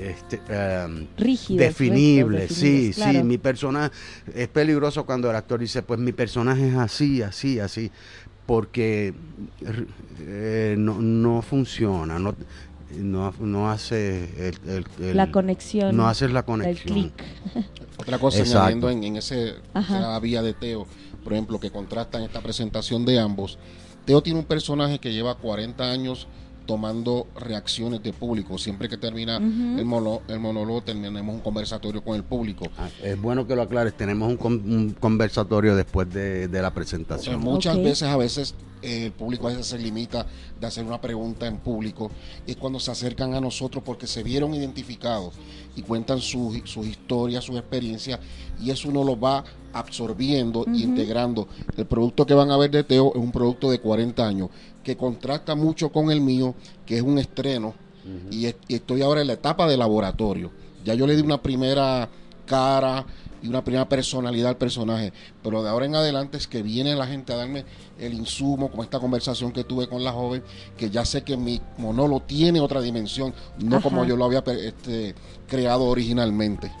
este, 0.00 0.40
em, 0.48 1.06
Rígidos, 1.16 1.58
definible, 1.66 2.38
rectos, 2.40 2.56
sí, 2.56 2.92
claro. 2.94 3.18
sí, 3.18 3.24
mi 3.24 3.38
personaje 3.38 3.90
es 4.34 4.48
peligroso 4.48 5.04
cuando 5.06 5.30
el 5.30 5.36
actor 5.36 5.60
dice, 5.60 5.82
pues 5.82 6.00
mi 6.00 6.12
personaje 6.12 6.68
es 6.68 6.74
así, 6.76 7.22
así, 7.22 7.58
así, 7.60 7.90
porque 8.46 9.14
eh, 10.20 10.74
no, 10.78 11.00
no 11.00 11.42
funciona, 11.42 12.18
no, 12.18 12.34
no, 12.98 13.32
no 13.40 13.70
hace 13.70 14.48
el, 14.48 14.54
el- 14.68 14.86
el- 15.04 15.16
La 15.16 15.30
conexión. 15.30 15.96
no 15.96 16.08
haces 16.08 16.32
la 16.32 16.40
El 16.40 16.44
conexión. 16.46 17.12
Otra 17.96 18.18
cosa, 18.18 18.42
añadiendo 18.42 18.90
en, 18.90 19.04
en 19.04 19.16
ese, 19.16 19.54
esa 19.74 20.18
vía 20.20 20.42
de 20.42 20.54
Teo, 20.54 20.86
por 21.22 21.32
ejemplo, 21.34 21.60
que 21.60 21.70
contrasta 21.70 22.18
en 22.18 22.24
esta 22.24 22.40
presentación 22.40 23.04
de 23.04 23.20
ambos, 23.20 23.58
Teo 24.06 24.22
tiene 24.22 24.38
un 24.38 24.46
personaje 24.46 24.98
que 24.98 25.12
lleva 25.12 25.34
40 25.36 25.84
años 25.90 26.26
tomando 26.70 27.26
reacciones 27.34 28.00
de 28.00 28.12
público. 28.12 28.56
Siempre 28.56 28.88
que 28.88 28.96
termina 28.96 29.38
el, 29.38 29.84
mono- 29.84 30.20
el 30.28 30.38
monólogo, 30.38 30.82
tenemos 30.82 31.34
un 31.34 31.40
conversatorio 31.40 32.00
con 32.04 32.14
el 32.14 32.22
público. 32.22 32.66
Ah, 32.78 32.88
Es 33.02 33.20
bueno 33.20 33.44
que 33.44 33.56
lo 33.56 33.62
aclares, 33.62 33.96
tenemos 33.96 34.28
un, 34.28 34.36
con- 34.36 34.72
un 34.72 34.90
conversatorio 35.00 35.74
después 35.74 36.08
de, 36.10 36.46
de 36.46 36.62
la 36.62 36.72
presentación. 36.72 37.40
muchas 37.40 37.76
veces, 37.76 38.02
a 38.04 38.16
veces, 38.16 38.54
eh, 38.82 39.06
el 39.06 39.12
público 39.12 39.48
a 39.48 39.50
veces 39.50 39.66
se 39.66 39.78
limita 39.78 40.26
de 40.60 40.66
hacer 40.68 40.84
una 40.84 41.00
pregunta 41.00 41.48
en 41.48 41.56
público. 41.58 42.08
Es 42.46 42.54
cuando 42.54 42.78
se 42.78 42.92
acercan 42.92 43.34
a 43.34 43.40
nosotros 43.40 43.82
porque 43.84 44.06
se 44.06 44.22
vieron 44.22 44.54
identificados 44.54 45.34
y 45.74 45.82
cuentan 45.82 46.20
sus 46.20 46.60
sus 46.66 46.86
historias, 46.86 47.42
sus 47.42 47.56
experiencias, 47.56 48.20
y 48.62 48.70
eso 48.70 48.88
uno 48.90 49.02
lo 49.02 49.18
va 49.18 49.42
absorbiendo 49.72 50.64
e 50.66 50.78
integrando. 50.78 51.48
El 51.76 51.86
producto 51.86 52.26
que 52.26 52.34
van 52.34 52.50
a 52.52 52.56
ver 52.56 52.70
de 52.70 52.84
Teo 52.84 53.10
es 53.14 53.20
un 53.20 53.32
producto 53.32 53.70
de 53.70 53.80
40 53.80 54.24
años 54.26 54.50
que 54.84 54.96
contrasta 54.96 55.54
mucho 55.54 55.90
con 55.90 56.10
el 56.10 56.20
mío, 56.20 56.54
que 56.86 56.96
es 56.96 57.02
un 57.02 57.18
estreno, 57.18 57.74
y, 58.30 58.46
es- 58.46 58.56
y 58.68 58.74
estoy 58.76 59.02
ahora 59.02 59.20
en 59.20 59.26
la 59.26 59.34
etapa 59.34 59.66
de 59.68 59.76
laboratorio. 59.76 60.50
Ya 60.84 60.94
yo 60.94 61.06
le 61.06 61.14
di 61.16 61.22
una 61.22 61.42
primera 61.42 62.08
cara 62.46 63.04
y 63.42 63.48
una 63.48 63.62
primera 63.62 63.88
personalidad 63.88 64.48
al 64.50 64.56
personaje. 64.56 65.12
Pero 65.42 65.62
de 65.62 65.68
ahora 65.70 65.86
en 65.86 65.94
adelante 65.94 66.36
es 66.38 66.46
que 66.46 66.62
viene 66.62 66.94
la 66.94 67.06
gente 67.06 67.32
a 67.32 67.36
darme 67.36 67.64
el 67.98 68.14
insumo, 68.14 68.70
como 68.70 68.82
esta 68.82 68.98
conversación 68.98 69.52
que 69.52 69.64
tuve 69.64 69.86
con 69.88 70.02
la 70.02 70.12
joven, 70.12 70.42
que 70.76 70.90
ya 70.90 71.04
sé 71.04 71.22
que 71.22 71.36
mi 71.36 71.60
monólogo 71.78 72.20
tiene 72.22 72.60
otra 72.60 72.80
dimensión, 72.80 73.32
no 73.58 73.76
Ajá. 73.76 73.82
como 73.88 74.04
yo 74.04 74.16
lo 74.16 74.24
había 74.24 74.42
este, 74.46 75.14
creado 75.46 75.84
originalmente. 75.84 76.72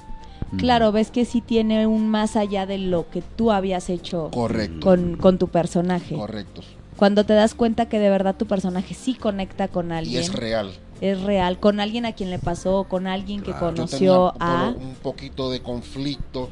Claro, 0.58 0.90
ves 0.90 1.10
que 1.12 1.24
sí 1.24 1.40
tiene 1.42 1.86
un 1.86 2.08
más 2.08 2.34
allá 2.34 2.66
de 2.66 2.78
lo 2.78 3.08
que 3.10 3.22
tú 3.22 3.52
habías 3.52 3.88
hecho 3.88 4.30
Correcto. 4.32 4.80
con, 4.80 5.16
con 5.16 5.38
tu 5.38 5.46
personaje. 5.48 6.16
Correcto. 6.16 6.62
Cuando 7.00 7.24
te 7.24 7.32
das 7.32 7.54
cuenta 7.54 7.88
que 7.88 7.98
de 7.98 8.10
verdad 8.10 8.36
tu 8.36 8.44
personaje 8.46 8.92
sí 8.92 9.14
conecta 9.14 9.68
con 9.68 9.88
Y 9.90 9.94
alguien. 9.94 10.20
es 10.22 10.32
real. 10.34 10.70
Es 11.00 11.22
real, 11.22 11.58
con 11.58 11.80
alguien 11.80 12.04
a 12.04 12.12
quien 12.12 12.28
le 12.28 12.38
pasó, 12.38 12.84
con 12.84 13.06
alguien 13.06 13.40
que 13.40 13.52
Yo 13.52 13.58
conoció 13.58 14.34
tenía 14.38 14.66
a... 14.66 14.68
un 14.68 14.94
poquito 14.96 15.50
de 15.50 15.60
conflicto 15.62 16.50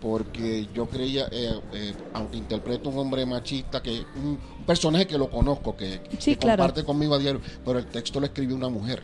porque 0.00 0.68
yo 0.72 0.86
creía, 0.86 1.26
eh, 1.32 1.50
eh, 1.72 1.94
aunque 2.14 2.36
interpreto 2.36 2.90
un 2.90 2.98
hombre 3.00 3.26
machista, 3.26 3.82
que 3.82 4.02
un, 4.14 4.38
un 4.58 4.64
personaje 4.64 5.08
que 5.08 5.18
lo 5.18 5.28
conozco, 5.28 5.76
que, 5.76 6.00
Sí, 6.20 6.34
que 6.34 6.36
claro. 6.38 6.62
comparte 6.62 6.84
conmigo 6.84 7.16
a 7.16 7.18
diario, 7.18 7.40
pero 7.64 7.80
el 7.80 7.86
texto 7.86 8.20
lo 8.20 8.26
escribió 8.26 8.54
una 8.54 8.68
mujer. 8.68 9.02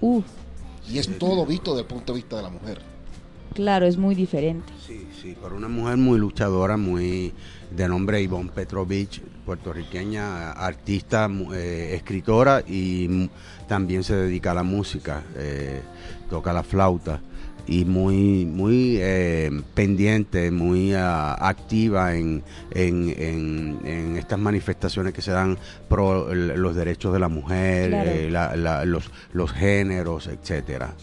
Uh, 0.00 0.22
Y 0.88 0.98
es 0.98 1.18
todo 1.18 1.44
visto 1.44 1.72
desde 1.72 1.80
el 1.82 1.86
punto 1.88 2.12
de 2.12 2.18
vista 2.20 2.36
de 2.36 2.42
la 2.44 2.50
mujer. 2.50 2.78
claro, 3.54 3.86
es 3.86 3.96
muy 3.96 4.14
diferente. 4.14 4.72
Sí, 4.86 5.04
sí, 5.20 5.34
por 5.34 5.52
una 5.52 5.66
mujer 5.66 5.96
muy 5.96 6.16
luchadora, 6.20 6.76
muy 6.76 7.32
de 7.74 7.88
nombre 7.88 8.20
Ivonne 8.20 8.50
Petrovich, 8.54 9.20
puertorriqueña, 9.46 10.52
artista, 10.52 11.28
eh, 11.54 11.92
escritora 11.94 12.62
y 12.66 13.28
también 13.68 14.04
se 14.04 14.14
dedica 14.14 14.50
a 14.50 14.54
la 14.54 14.62
música, 14.62 15.22
eh, 15.36 15.80
toca 16.30 16.52
la 16.52 16.62
flauta 16.62 17.20
y 17.66 17.84
muy 17.84 18.44
muy 18.44 18.96
eh, 19.00 19.50
pendiente, 19.74 20.50
muy 20.50 20.94
ah, 20.94 21.34
activa 21.34 22.14
en, 22.16 22.42
en, 22.72 23.08
en- 23.16 23.78
en 23.84 24.16
estas 24.16 24.38
manifestaciones 24.38 25.12
que 25.14 25.22
se 25.22 25.30
dan 25.30 25.56
pro 25.88 26.34
los 26.34 26.74
derechos 26.74 27.12
de 27.12 27.20
la 27.20 27.28
mujer, 27.28 27.90
Claro. 27.90 28.10
eh, 28.10 28.30
la- 28.30 28.56
la- 28.56 28.84
los, 28.84 29.10
los 29.32 29.52
géneros, 29.52 30.26
etcétera. 30.26 30.94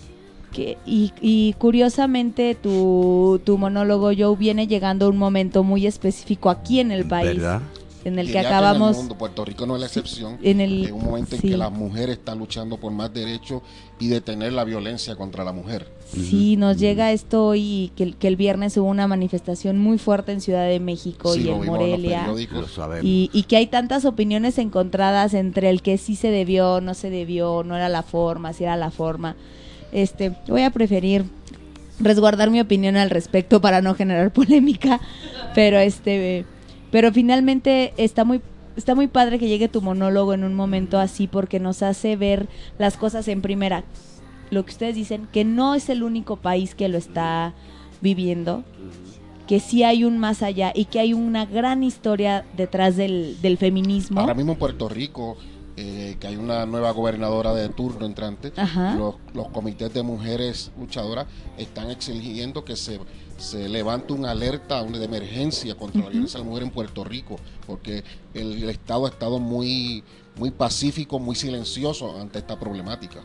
Que, 0.52 0.78
y, 0.86 1.12
y 1.22 1.54
curiosamente 1.60 2.56
tu, 2.56 3.40
tu 3.46 3.58
monólogo 3.58 4.12
Joe 4.18 4.36
viene 4.36 4.68
llegando 4.68 5.06
a 5.06 5.10
un 5.10 5.18
momento 5.18 5.64
muy 5.64 5.86
específico 5.86 6.50
aquí 6.50 6.80
en 6.80 6.92
el 6.92 7.06
país. 7.08 7.36
¿Verdad? 7.38 7.62
En 8.06 8.18
el 8.18 8.32
que 8.32 8.40
acabamos... 8.40 8.88
en 8.92 8.94
el 8.94 9.00
mundo, 9.02 9.18
Puerto 9.18 9.44
Rico 9.44 9.66
no 9.66 9.76
es 9.76 9.82
la 9.82 9.88
excepción. 9.88 10.38
en 10.42 10.62
el- 10.62 10.90
un 10.94 11.04
momento 11.04 11.36
en 11.36 11.42
sí. 11.42 11.50
que 11.50 11.58
las 11.58 11.70
mujeres 11.72 12.18
están 12.18 12.40
luchando 12.40 12.78
por 12.78 12.94
más 12.94 13.14
derechos 13.14 13.62
y 14.00 14.08
detener 14.08 14.54
la 14.54 14.64
violencia 14.64 15.18
contra 15.18 15.44
la 15.44 15.52
mujer. 15.52 15.86
Sí, 16.08 16.56
nos 16.56 16.78
llega 16.78 17.12
esto 17.12 17.46
hoy, 17.48 17.92
que, 17.98 18.04
el- 18.04 18.16
que 18.16 18.30
el 18.30 18.38
viernes 18.38 18.78
hubo 18.78 18.88
una 18.88 19.06
manifestación 19.06 19.78
muy 19.78 19.98
fuerte 19.98 20.32
en 20.32 20.40
Ciudad 20.40 20.66
de 20.68 20.80
México 20.80 21.34
Sí, 21.34 21.42
y 21.42 21.44
lo 21.44 21.56
en 21.56 21.62
vimos 21.62 21.76
en 21.82 21.82
los 21.82 21.90
Morelia. 21.90 23.00
Y, 23.04 23.30
y 23.34 23.44
que 23.44 23.58
hay 23.58 23.68
tantas 23.68 24.06
opiniones 24.06 24.58
encontradas 24.60 25.34
entre 25.34 25.70
el 25.70 25.82
que 25.82 25.98
sí 25.98 26.16
se 26.16 26.32
debió, 26.32 26.80
no 26.80 26.94
se 26.94 27.10
debió, 27.10 27.64
no 27.66 27.76
era 27.76 27.90
la 27.90 28.02
forma, 28.02 28.54
si 28.54 28.64
era 28.64 28.78
la 28.78 28.92
forma. 28.92 29.36
Este, 29.92 30.34
voy 30.48 30.64
a 30.64 30.70
preferir 30.70 31.26
resguardar 32.00 32.50
mi 32.50 32.62
opinión 32.62 32.96
al 32.96 33.10
respecto 33.10 33.62
para 33.62 33.82
no 33.82 33.96
generar 33.96 34.32
polémica, 34.34 35.00
pero 35.56 35.78
este, 35.80 36.46
pero 36.92 37.12
finalmente 37.12 37.94
está 37.98 38.24
muy 38.24 38.42
está 38.80 38.96
muy 38.96 39.08
padre 39.08 39.40
que 39.40 39.48
llegue 39.48 39.68
tu 39.68 39.82
monólogo 39.82 40.34
en 40.34 40.46
un 40.46 40.54
momento 40.54 41.00
así 41.00 41.28
porque 41.28 41.60
nos 41.60 41.84
hace 41.84 42.16
ver 42.16 42.48
las 42.78 42.96
cosas 42.98 43.28
en 43.28 43.42
primera. 43.42 43.84
Lo 44.52 44.66
que 44.66 44.72
ustedes 44.72 44.96
dicen 44.96 45.28
que 45.32 45.44
no 45.44 45.76
es 45.76 45.90
el 45.90 46.02
único 46.02 46.38
país 46.38 46.76
que 46.76 46.88
lo 46.88 46.98
está 46.98 47.54
viviendo, 48.02 48.64
que 49.48 49.60
sí 49.60 49.84
hay 49.84 50.06
un 50.06 50.18
más 50.18 50.42
allá 50.42 50.72
y 50.74 50.86
que 50.86 51.00
hay 51.00 51.14
una 51.14 51.46
gran 51.46 51.84
historia 51.84 52.46
detrás 52.56 52.96
del, 52.96 53.38
feminismo. 53.60 54.22
Ahora 54.22 54.34
mismo 54.34 54.58
Puerto 54.58 54.90
Rico, 54.90 55.38
eh, 55.82 56.18
que 56.20 56.28
hay 56.28 56.36
una 56.36 56.66
nueva 56.66 56.92
gobernadora 56.92 57.54
de 57.54 57.70
turno 57.70 58.06
entrante, 58.06 58.52
los, 58.98 59.16
los 59.34 59.48
comités 59.48 59.94
de 59.94 60.04
mujeres 60.04 60.74
luchadoras 60.78 61.26
están 61.58 61.90
exigiendo 61.90 62.66
que 62.66 62.76
se, 62.76 63.00
se 63.38 63.70
levante 63.70 64.12
una 64.12 64.32
alerta 64.32 64.82
una 64.82 65.00
de 65.00 65.06
emergencia 65.06 65.76
contra 65.76 66.02
la 66.02 66.10
violencia 66.10 66.38
de 66.38 66.44
la 66.44 66.50
mujer 66.50 66.64
en 66.64 66.72
Puerto 66.72 67.06
Rico, 67.06 67.38
porque 67.66 68.04
el, 68.34 68.62
el 68.62 68.70
Estado 68.70 69.06
ha 69.06 69.10
estado 69.10 69.40
muy, 69.40 70.04
muy 70.38 70.52
pacífico, 70.52 71.18
muy 71.18 71.36
silencioso 71.36 72.20
ante 72.20 72.40
esta 72.40 72.60
problemática. 72.60 73.22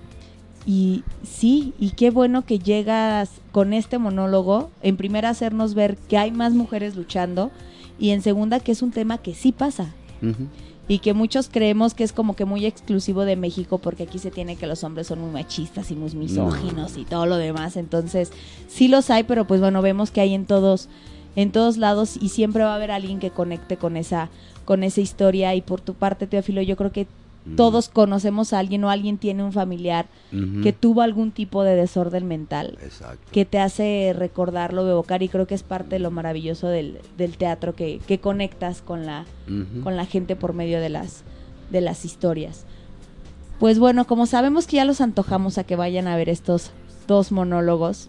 Y 0.65 1.03
sí, 1.25 1.75
y 1.77 1.91
qué 1.91 2.11
bueno 2.11 2.47
que 2.47 2.61
llegas 2.61 3.31
con 3.51 3.73
este 3.73 3.99
monólogo, 3.99 4.71
en 4.81 4.97
primera 4.97 5.31
hacernos 5.31 5.75
ver 5.75 5.97
que 5.97 6.19
hay 6.19 6.31
más 6.31 6.53
mujeres 6.53 6.95
luchando 6.95 7.51
y 7.99 8.11
en 8.11 8.23
segunda 8.23 8.61
que 8.61 8.71
es 8.71 8.81
un 8.81 8.93
tema 8.93 9.19
que 9.19 9.35
sí 9.35 9.51
pasa 9.51 9.93
Ujú. 10.23 10.49
Y 10.87 10.99
que 10.99 11.15
muchos 11.15 11.49
creemos 11.51 11.95
que 11.95 12.05
es 12.05 12.13
como 12.13 12.37
que 12.37 12.45
muy 12.45 12.67
exclusivo 12.67 13.25
de 13.25 13.37
México 13.37 13.79
porque 13.79 14.03
aquí 14.03 14.19
se 14.19 14.31
tiene 14.31 14.57
que 14.57 14.67
los 14.67 14.85
hombres 14.85 15.07
son 15.07 15.21
muy 15.21 15.31
machistas 15.31 15.91
y 15.91 15.95
muy 15.95 16.11
misóginos 16.13 16.97
y 16.97 17.05
todo 17.05 17.27
lo 17.27 17.37
demás, 17.37 17.77
entonces 17.77 18.33
sí 18.69 18.89
los 18.89 19.11
hay, 19.11 19.25
pero 19.25 19.47
pues 19.47 19.61
bueno, 19.61 19.83
vemos 19.83 20.11
que 20.11 20.21
hay 20.21 20.35
en 20.35 20.47
todos 20.47 20.89
en 21.37 21.51
todos 21.51 21.79
lados 21.79 22.17
y 22.21 22.29
siempre 22.29 22.63
va 22.63 22.73
a 22.73 22.77
haber 22.77 22.91
alguien 22.91 23.19
que 23.19 23.31
conecte 23.31 23.77
con 23.77 23.97
esa 23.97 24.31
con 24.65 24.83
esa 24.83 25.01
historia. 25.01 25.55
Y 25.55 25.63
por 25.63 25.81
tu 25.81 25.95
parte 25.95 26.27
Teófilo, 26.27 26.63
yo 26.63 26.77
creo 26.77 26.93
que 26.93 27.07
todos 27.57 27.91
conocemos 27.91 28.53
a 28.53 28.59
alguien 28.59 28.85
o 28.85 28.91
alguien 28.91 29.19
tiene 29.19 29.45
un 29.45 29.53
familiar 29.53 30.07
que 30.63 30.73
tuvo 30.73 31.03
algún 31.03 31.31
tipo 31.31 31.63
de 31.63 31.77
desorden 31.77 32.27
mental 32.27 32.79
Exacto. 32.83 33.31
que 33.33 33.45
te 33.45 33.59
hace 33.59 34.15
recordarlo, 34.17 34.89
evocar 34.89 35.23
y 35.23 35.29
creo 35.29 35.47
que 35.47 35.55
es 35.55 35.63
parte 35.63 35.97
de 35.97 35.99
lo 35.99 36.11
maravilloso 36.11 36.69
del, 36.69 37.01
del 37.19 37.37
teatro 37.37 37.75
que, 37.75 38.01
que 38.07 38.19
conectas 38.19 38.81
con 38.81 39.05
la, 39.05 39.27
con 39.83 39.97
la 39.97 40.07
gente 40.07 40.37
por 40.37 40.55
medio 40.55 40.81
de 40.81 40.89
las, 40.89 41.23
de 41.71 41.81
las 41.83 42.05
historias. 42.05 42.65
Pues 43.59 43.79
bueno, 43.79 44.07
como 44.07 44.27
sabemos 44.27 44.67
que 44.67 44.77
ya 44.77 44.85
los 44.85 45.01
antojamos 45.01 45.59
a 45.59 45.65
que 45.65 45.77
vayan 45.77 46.09
a 46.09 46.17
ver 46.17 46.29
estos 46.29 46.73
dos 47.07 47.31
monólogos, 47.31 48.09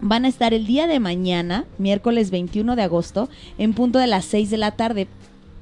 van 0.00 0.24
a 0.24 0.28
estar 0.28 0.54
el 0.54 0.66
día 0.66 0.86
de 0.86 1.00
mañana, 1.00 1.64
miércoles 1.78 2.30
21 2.30 2.76
de 2.76 2.82
agosto, 2.82 3.28
en 3.58 3.74
punto 3.74 3.98
de 3.98 4.06
las 4.06 4.24
6 4.26 4.50
de 4.50 4.56
la 4.58 4.72
tarde. 4.72 5.08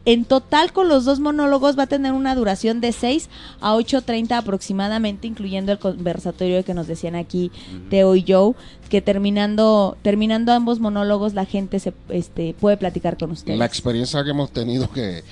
En 0.06 0.24
total 0.24 0.72
con 0.72 0.88
los 0.88 1.04
dos 1.04 1.18
monólogos 1.18 1.76
va 1.76 1.82
a 1.82 1.86
tener 1.88 2.12
una 2.12 2.36
duración 2.36 2.80
de 2.80 2.92
6 2.92 3.28
a 3.60 3.74
8.30 3.74 4.36
aproximadamente, 4.36 5.26
incluyendo 5.26 5.72
el 5.72 5.80
conversatorio 5.80 6.64
que 6.64 6.74
nos 6.74 6.86
decían 6.86 7.16
aquí 7.16 7.50
Teo 7.90 8.14
y 8.14 8.24
Joe, 8.26 8.54
que 8.88 9.02
terminando, 9.02 9.98
terminando 10.02 10.52
ambos 10.52 10.78
monólogos 10.78 11.34
la 11.34 11.44
gente 11.44 11.80
se 11.80 11.92
este, 12.08 12.54
puede 12.54 12.76
platicar 12.76 13.18
con 13.18 13.32
ustedes. 13.32 13.58
La 13.58 13.64
experiencia 13.64 14.22
que 14.22 14.30
hemos 14.30 14.52
tenido 14.52 14.88
que 14.90 15.24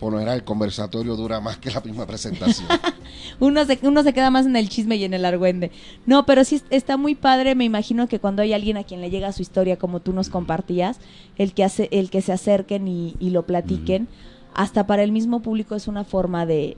por 0.00 0.12
lo 0.12 0.18
general 0.18 0.38
el 0.38 0.44
conversatorio 0.44 1.16
dura 1.16 1.40
más 1.40 1.56
que 1.58 1.70
la 1.70 1.80
misma 1.80 2.06
presentación. 2.06 2.68
uno 3.40 3.64
se, 3.64 3.78
uno 3.82 4.02
se 4.02 4.12
queda 4.12 4.30
más 4.30 4.44
en 4.46 4.56
el 4.56 4.68
chisme 4.68 4.96
y 4.96 5.04
en 5.04 5.14
el 5.14 5.24
argüende. 5.24 5.70
No, 6.04 6.26
pero 6.26 6.44
sí 6.44 6.56
es- 6.56 6.64
está 6.70 6.96
muy 6.96 7.14
padre. 7.14 7.54
Me 7.54 7.64
imagino 7.64 8.06
que 8.08 8.18
cuando 8.20 8.42
hay 8.42 8.52
alguien 8.52 8.76
a 8.76 8.84
quien 8.84 9.00
le 9.00 9.10
llega 9.10 9.32
su 9.32 9.42
historia, 9.42 9.76
como 9.78 10.00
tú 10.00 10.12
nos 10.12 10.28
compartías, 10.28 10.98
el 11.38 11.54
que, 11.54 11.64
hace, 11.64 11.88
el 11.92 12.10
que 12.10 12.20
se 12.22 12.32
acerquen 12.32 12.88
y, 12.88 13.14
y 13.20 13.30
lo 13.30 13.46
platiquen, 13.46 14.08
hasta 14.54 14.86
para 14.86 15.02
el 15.02 15.12
mismo 15.12 15.40
público 15.40 15.74
es 15.74 15.88
una 15.88 16.04
forma 16.04 16.46
de, 16.46 16.76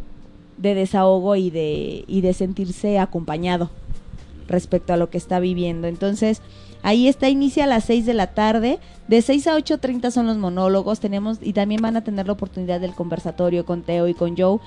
de 0.56 0.74
desahogo 0.74 1.36
y 1.36 1.50
de, 1.50 2.04
y 2.06 2.20
de 2.20 2.32
sentirse 2.34 2.98
acompañado 2.98 3.70
respecto 4.48 4.92
a 4.92 4.96
lo 4.96 5.10
que 5.10 5.18
está 5.18 5.38
viviendo. 5.38 5.86
Entonces, 5.86 6.42
ahí 6.82 7.06
está, 7.06 7.28
inicia 7.28 7.64
a 7.64 7.68
las 7.68 7.84
6 7.84 8.06
de 8.06 8.14
la 8.14 8.28
tarde. 8.28 8.78
De 9.06 9.22
6 9.22 9.46
a 9.46 9.56
8.30 9.56 10.10
son 10.10 10.26
los 10.26 10.38
monólogos. 10.38 11.00
Tenemos, 11.00 11.38
y 11.40 11.52
también 11.52 11.80
van 11.80 11.96
a 11.96 12.04
tener 12.04 12.26
la 12.26 12.32
oportunidad 12.32 12.80
del 12.80 12.94
conversatorio 12.94 13.64
con 13.64 13.82
Teo 13.82 14.08
y 14.08 14.14
con 14.14 14.36
Joe. 14.36 14.58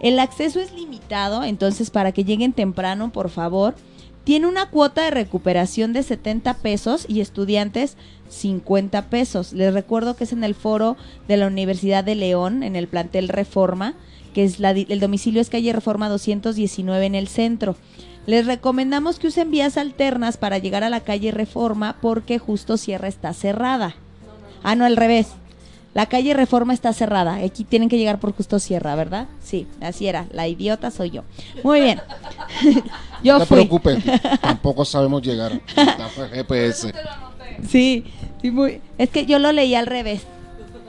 El 0.00 0.18
acceso 0.18 0.60
es 0.60 0.72
limitado, 0.72 1.44
entonces 1.44 1.90
para 1.90 2.12
que 2.12 2.24
lleguen 2.24 2.52
temprano, 2.52 3.12
por 3.12 3.30
favor. 3.30 3.74
Tiene 4.24 4.46
una 4.46 4.70
cuota 4.70 5.04
de 5.04 5.10
recuperación 5.10 5.92
de 5.92 6.02
70 6.02 6.54
pesos 6.54 7.04
y 7.08 7.20
estudiantes 7.20 7.96
50 8.30 9.10
pesos. 9.10 9.52
Les 9.52 9.72
recuerdo 9.72 10.16
que 10.16 10.24
es 10.24 10.32
en 10.32 10.44
el 10.44 10.54
foro 10.54 10.96
de 11.28 11.36
la 11.36 11.46
Universidad 11.46 12.04
de 12.04 12.14
León, 12.14 12.62
en 12.62 12.74
el 12.74 12.88
plantel 12.88 13.28
Reforma, 13.28 13.94
que 14.32 14.44
es 14.44 14.60
la, 14.60 14.70
el 14.70 15.00
domicilio 15.00 15.40
es 15.40 15.50
calle 15.50 15.72
Reforma 15.72 16.08
219 16.08 17.04
en 17.04 17.14
el 17.14 17.28
centro. 17.28 17.76
Les 18.26 18.46
recomendamos 18.46 19.18
que 19.18 19.26
usen 19.26 19.50
vías 19.50 19.76
alternas 19.76 20.36
para 20.36 20.58
llegar 20.58 20.82
a 20.82 20.90
la 20.90 21.00
calle 21.00 21.30
Reforma 21.30 21.96
porque 22.00 22.38
justo 22.38 22.76
Sierra 22.76 23.08
está 23.08 23.32
cerrada. 23.34 23.96
Ah, 24.62 24.74
no, 24.74 24.84
al 24.86 24.96
revés. 24.96 25.28
La 25.92 26.06
calle 26.06 26.34
Reforma 26.34 26.72
está 26.72 26.92
cerrada. 26.92 27.36
Aquí 27.36 27.64
tienen 27.64 27.88
que 27.88 27.98
llegar 27.98 28.18
por 28.18 28.34
justo 28.34 28.58
Sierra, 28.58 28.94
¿verdad? 28.96 29.28
Sí, 29.42 29.66
así 29.80 30.08
era. 30.08 30.26
La 30.32 30.48
idiota 30.48 30.90
soy 30.90 31.10
yo. 31.10 31.22
Muy 31.62 31.80
bien. 31.80 32.00
yo 33.22 33.38
no 33.38 33.40
te 33.40 33.54
preocupes, 33.54 34.02
tampoco 34.40 34.84
sabemos 34.84 35.22
llegar. 35.22 35.60
Está 35.68 36.08
por 36.16 36.28
GPS. 36.30 36.92
Sí, 37.68 38.04
sí, 38.42 38.50
muy. 38.50 38.80
Es 38.98 39.10
que 39.10 39.26
yo 39.26 39.38
lo 39.38 39.52
leí 39.52 39.74
al 39.74 39.86
revés. 39.86 40.22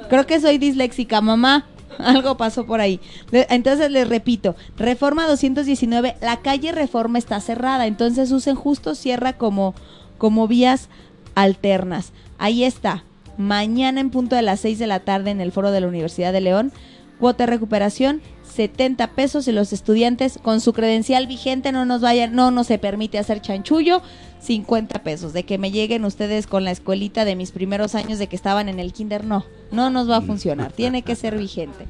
Creo 0.09 0.25
que 0.25 0.39
soy 0.39 0.57
disléxica, 0.57 1.21
mamá. 1.21 1.65
Algo 1.99 2.37
pasó 2.37 2.65
por 2.65 2.81
ahí. 2.81 2.99
Entonces 3.31 3.91
les 3.91 4.07
repito, 4.07 4.55
Reforma 4.77 5.27
219, 5.27 6.15
la 6.21 6.37
calle 6.37 6.71
Reforma 6.71 7.17
está 7.17 7.39
cerrada, 7.39 7.87
entonces 7.87 8.31
usen 8.31 8.55
justo 8.55 8.95
Sierra 8.95 9.33
como, 9.33 9.75
como 10.17 10.47
vías 10.47 10.89
alternas. 11.35 12.11
Ahí 12.37 12.63
está. 12.63 13.03
Mañana 13.37 13.99
en 13.99 14.11
punto 14.11 14.35
de 14.35 14.41
las 14.41 14.61
6 14.61 14.79
de 14.79 14.87
la 14.87 15.01
tarde 15.01 15.31
en 15.31 15.41
el 15.41 15.51
foro 15.51 15.71
de 15.71 15.81
la 15.81 15.87
Universidad 15.87 16.31
de 16.31 16.41
León. 16.41 16.71
Cuota 17.19 17.45
de 17.45 17.51
recuperación 17.51 18.21
70 18.55 19.11
pesos 19.11 19.47
y 19.47 19.51
los 19.51 19.73
estudiantes 19.73 20.39
con 20.41 20.61
su 20.61 20.73
credencial 20.73 21.27
vigente 21.27 21.71
no 21.71 21.85
nos 21.85 22.01
vayan, 22.01 22.33
no 22.33 22.51
nos 22.51 22.67
se 22.67 22.77
permite 22.77 23.19
hacer 23.19 23.41
chanchullo, 23.41 24.01
50 24.39 25.03
pesos. 25.03 25.33
De 25.33 25.43
que 25.43 25.57
me 25.57 25.71
lleguen 25.71 26.05
ustedes 26.05 26.47
con 26.47 26.63
la 26.63 26.71
escuelita 26.71 27.25
de 27.25 27.35
mis 27.35 27.51
primeros 27.51 27.95
años 27.95 28.17
de 28.17 28.27
que 28.27 28.35
estaban 28.35 28.69
en 28.69 28.79
el 28.79 28.93
kinder, 28.93 29.25
no, 29.25 29.45
no 29.71 29.89
nos 29.89 30.09
va 30.09 30.17
a 30.17 30.21
funcionar, 30.21 30.71
tiene 30.71 31.01
que 31.01 31.15
ser 31.15 31.37
vigente. 31.37 31.87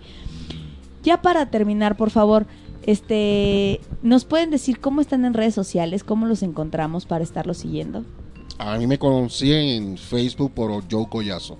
Ya 1.04 1.22
para 1.22 1.46
terminar, 1.52 1.96
por 1.98 2.10
favor, 2.10 2.48
este, 2.84 3.80
¿nos 4.02 4.26
pueden 4.26 4.50
decir 4.50 4.80
cómo 4.80 5.02
están 5.02 5.24
en 5.24 5.34
redes 5.34 5.54
sociales, 5.54 6.04
cómo 6.04 6.26
los 6.26 6.42
encontramos 6.42 7.06
para 7.06 7.24
estarlos 7.24 7.58
siguiendo? 7.58 8.04
A 8.58 8.78
mí 8.78 8.88
me 8.88 8.98
conocían 8.98 9.62
en 9.62 9.98
Facebook 9.98 10.54
por 10.54 10.84
Joe 10.90 11.08
Collazo. 11.10 11.60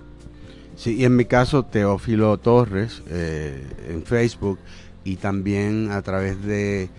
Sí, 0.76 0.98
y 0.98 1.06
en 1.06 1.16
mi 1.16 1.26
caso, 1.26 1.64
Teófilo 1.64 2.38
Torres 2.38 3.02
eh, 3.10 3.66
en 3.90 4.04
Facebook 4.04 4.60
y 5.06 5.16
también 5.16 5.92
a 5.92 6.02
través 6.02 6.44
de 6.44 6.90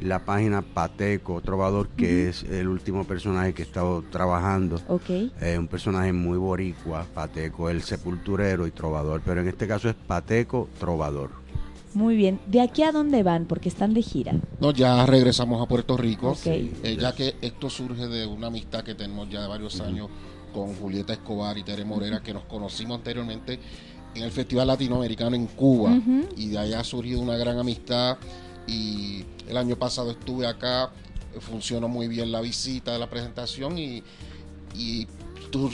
la 0.00 0.24
página 0.24 0.62
Pateco 0.62 1.40
Trovador, 1.40 1.88
que 1.88 2.28
es 2.28 2.42
el 2.44 2.68
último 2.68 3.04
personaje 3.04 3.52
que 3.54 3.62
he 3.62 3.64
estado 3.64 4.02
trabajando. 4.10 4.80
Ok. 4.88 5.10
Eh, 5.40 5.56
un 5.58 5.68
personaje 5.68 6.12
muy 6.12 6.38
boricua, 6.38 7.04
Pateco, 7.14 7.68
el 7.68 7.82
sepulturero 7.82 8.66
y 8.66 8.70
trovador, 8.70 9.22
pero 9.24 9.40
en 9.40 9.48
este 9.48 9.66
caso 9.66 9.88
es 9.88 9.94
Pateco 9.94 10.68
Trovador. 10.78 11.30
Muy 11.94 12.14
bien. 12.14 12.38
¿De 12.46 12.60
aquí 12.60 12.82
a 12.82 12.92
dónde 12.92 13.22
van? 13.22 13.46
Porque 13.46 13.70
están 13.70 13.94
de 13.94 14.02
gira. 14.02 14.34
No, 14.60 14.70
ya 14.70 15.06
regresamos 15.06 15.62
a 15.62 15.66
Puerto 15.66 15.96
Rico, 15.96 16.32
Ok. 16.32 16.46
eh, 16.46 16.98
ya 17.00 17.14
que 17.14 17.36
esto 17.40 17.70
surge 17.70 18.06
de 18.06 18.26
una 18.26 18.48
amistad 18.48 18.84
que 18.84 18.94
tenemos 18.94 19.30
ya 19.30 19.40
de 19.40 19.48
varios 19.48 19.80
años 19.80 20.10
con 20.52 20.74
Julieta 20.74 21.14
Escobar 21.14 21.56
y 21.56 21.62
Tere 21.64 21.86
Morera, 21.86 22.22
que 22.22 22.34
nos 22.34 22.44
conocimos 22.44 22.98
anteriormente 22.98 23.58
en 24.16 24.22
el 24.22 24.30
Festival 24.30 24.66
Latinoamericano 24.66 25.36
en 25.36 25.46
Cuba, 25.46 25.90
Ujú. 25.90 26.26
y 26.36 26.48
de 26.48 26.58
ahí 26.58 26.72
ha 26.72 26.82
surgido 26.82 27.20
una 27.20 27.36
gran 27.36 27.58
amistad, 27.58 28.16
y 28.66 29.24
el 29.48 29.56
año 29.56 29.76
pasado 29.76 30.10
estuve 30.10 30.46
acá, 30.46 30.90
funcionó 31.40 31.88
muy 31.88 32.08
bien 32.08 32.32
la 32.32 32.40
visita 32.40 32.92
de 32.92 32.98
la 32.98 33.08
presentación, 33.08 33.78
y, 33.78 34.02
y 34.74 35.06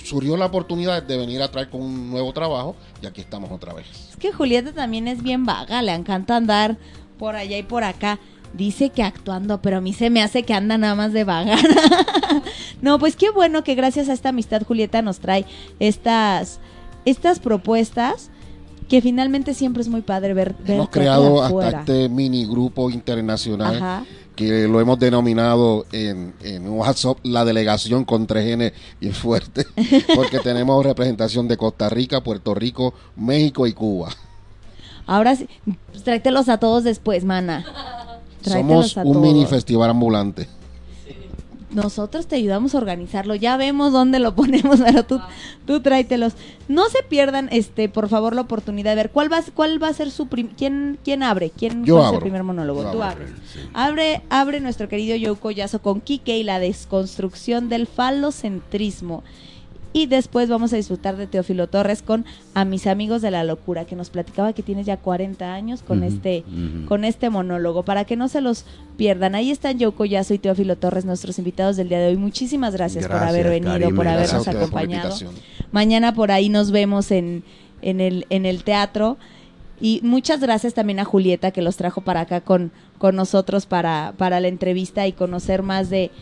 surgió 0.05 0.36
la 0.36 0.47
oportunidad 0.47 1.03
de 1.03 1.16
venir 1.16 1.40
a 1.43 1.51
traer 1.51 1.70
con 1.70 1.82
un 1.82 2.11
nuevo 2.11 2.32
trabajo, 2.32 2.76
y 3.01 3.07
aquí 3.07 3.20
estamos 3.20 3.51
otra 3.51 3.72
vez. 3.72 3.86
Es 4.11 4.16
que 4.16 4.32
Julieta 4.32 4.72
también 4.72 5.09
es 5.09 5.22
bien 5.22 5.45
vaga, 5.45 5.80
le 5.82 5.93
encanta 5.95 6.36
andar 6.36 6.76
por 7.18 7.36
allá 7.36 7.57
y 7.57 7.62
por 7.62 7.84
acá. 7.84 8.18
Dice 8.55 8.90
que 8.90 9.03
actuando, 9.03 9.62
pero 9.62 9.78
a 9.78 9.80
mí 9.80 9.95
se 9.95 10.11
me 10.11 10.22
hace 10.22 10.43
que 10.43 10.53
anda 10.53 10.76
nada 10.76 10.95
más 10.95 11.14
de 11.14 11.24
vaga. 11.24 11.57
no, 12.82 12.99
pues 12.99 13.16
qué 13.16 13.30
bueno 13.30 13.64
que 13.64 13.74
gracias 13.74 14.11
a 14.11 14.12
esta 14.12 14.28
amistad 14.28 14.62
Julieta 14.62 15.01
nos 15.01 15.20
trae 15.20 15.47
estas, 15.78 16.61
estas 17.07 17.40
propuestas 17.40 18.30
que 18.93 19.01
finalmente 19.01 19.55
siempre 19.55 19.80
es 19.80 19.88
muy 19.88 20.03
padre 20.03 20.34
ver. 20.34 20.55
ver 20.66 20.76
Hemos 20.76 20.90
creado 20.90 21.43
hasta 21.43 21.78
este 21.80 22.09
mini 22.11 22.45
grupo 22.45 22.90
internacional 22.90 23.76
Ajá. 23.76 24.05
que 24.36 24.68
lo 24.68 24.82
hemos 24.82 24.99
denominado 24.99 25.86
en, 25.93 26.34
en 26.43 26.68
WhatsApp 26.68 27.16
la 27.22 27.47
delegación 27.47 28.05
con 28.05 28.26
3N 28.26 28.70
y 29.01 29.09
es 29.09 29.16
fuerte, 29.16 29.66
porque 30.14 30.40
tenemos 30.40 30.84
representación 30.84 31.49
de 31.49 31.57
Costa 31.57 31.88
Rica, 31.88 32.22
Puerto 32.22 32.55
Rico, 32.55 32.93
México 33.16 33.66
y 33.66 33.72
Cuba. 33.72 34.11
Ahora 35.07 35.36
sí, 35.36 35.49
tráetelos 36.05 36.51
a 36.51 36.59
todos 36.59 36.84
después, 36.84 37.24
mana. 37.24 37.64
Tráetelos 38.43 38.90
Somos 38.90 38.99
a 38.99 39.05
un 39.05 39.14
todos. 39.14 39.26
mini 39.26 39.47
festival 39.47 39.88
ambulante. 39.88 40.49
Nosotros 41.74 42.26
te 42.26 42.36
ayudamos 42.36 42.74
a 42.74 42.78
organizarlo, 42.78 43.34
ya 43.34 43.56
vemos 43.56 43.92
dónde 43.92 44.18
lo 44.18 44.34
ponemos, 44.36 44.80
pero 44.80 45.04
tú, 45.04 45.20
tú 45.66 45.80
tráetelos. 45.80 46.34
No 46.68 46.88
se 46.90 47.02
pierdan, 47.02 47.48
este, 47.50 47.88
por 47.88 48.08
favor, 48.08 48.34
la 48.34 48.42
oportunidad 48.42 48.90
de 48.92 48.96
ver 48.96 49.10
cuál 49.10 49.32
va, 49.32 49.38
a- 49.38 49.42
cuál 49.54 49.82
va 49.82 49.88
a 49.88 49.92
ser 49.94 50.10
su 50.10 50.26
prim- 50.26 50.50
quién, 50.56 50.98
quién 51.04 51.22
abre, 51.22 51.50
quién 51.50 51.84
Yo 51.84 51.96
es 51.98 52.02
el 52.02 52.08
abro. 52.08 52.20
primer 52.20 52.42
monólogo. 52.42 52.82
Yo 52.82 52.90
Tú 52.92 53.02
abro. 53.02 53.24
abres. 53.24 53.30
Abre, 53.72 54.22
abre 54.30 54.60
nuestro 54.60 54.88
querido 54.88 55.16
Joe 55.20 55.38
Collazo 55.38 55.80
con 55.80 56.00
Kike 56.00 56.36
y 56.38 56.42
la 56.44 56.58
desconstrucción 56.58 57.68
del 57.68 57.86
falocentrismo. 57.86 59.22
Y 59.95 60.07
después 60.07 60.49
vamos 60.49 60.72
a 60.72 60.76
disfrutar 60.76 61.16
de 61.16 61.26
Teófilo 61.26 61.66
Torres 61.66 62.03
con 62.03 62.24
A 62.55 62.64
mis 62.64 62.86
amigos 62.86 63.20
de 63.20 63.30
la 63.30 63.45
locura, 63.45 63.84
que 63.84 63.95
nos 63.95 64.09
platicaba 64.09 64.55
que 64.55 64.62
tienes 64.62 64.86
ya 64.86 64.97
40 64.97 65.53
años 65.53 65.82
con 65.82 66.03
este 66.03 66.45
con 66.86 67.05
este 67.05 67.28
monólogo, 67.28 67.84
para 67.84 68.05
que 68.05 68.16
no 68.16 68.28
se 68.28 68.40
los 68.40 68.64
pierdan. 68.97 69.34
Ahí 69.34 69.51
están 69.51 69.78
Joe 69.78 69.93
Collazo 69.93 70.32
y 70.32 70.38
Teófilo 70.38 70.76
Torres, 70.76 71.05
nuestros 71.05 71.38
invitados 71.38 71.76
del 71.76 71.88
día 71.90 72.01
de 72.01 72.09
hoy. 72.09 72.16
Muchísimas 72.16 72.74
gracias, 72.74 73.07
por 73.07 73.16
haber 73.16 73.49
venido, 73.49 73.72
Karime, 73.72 73.95
por 73.95 74.09
habernos 74.09 74.45
por 74.45 74.57
acompañado. 74.57 75.14
Mañana 75.72 76.14
por 76.14 76.30
ahí 76.30 76.49
nos 76.49 76.70
vemos 76.70 77.11
en, 77.11 77.45
en, 77.82 78.01
el, 78.01 78.26
en 78.30 78.47
el 78.47 78.64
teatro. 78.64 79.18
Y 79.80 80.01
muchas 80.05 80.40
gracias 80.40 80.74
también 80.74 81.01
a 81.01 81.05
Julieta 81.05 81.51
que 81.51 81.61
los 81.61 81.76
trajo 81.76 82.03
para 82.03 82.20
acá 82.20 82.40
con, 82.40 82.70
con 82.99 83.16
nosotros 83.16 83.66
para, 83.66 84.14
para 84.16 84.38
la 84.38 84.47
entrevista 84.47 85.09
y 85.09 85.12
conocer 85.12 85.62
más 85.62 85.90
de, 85.90 86.12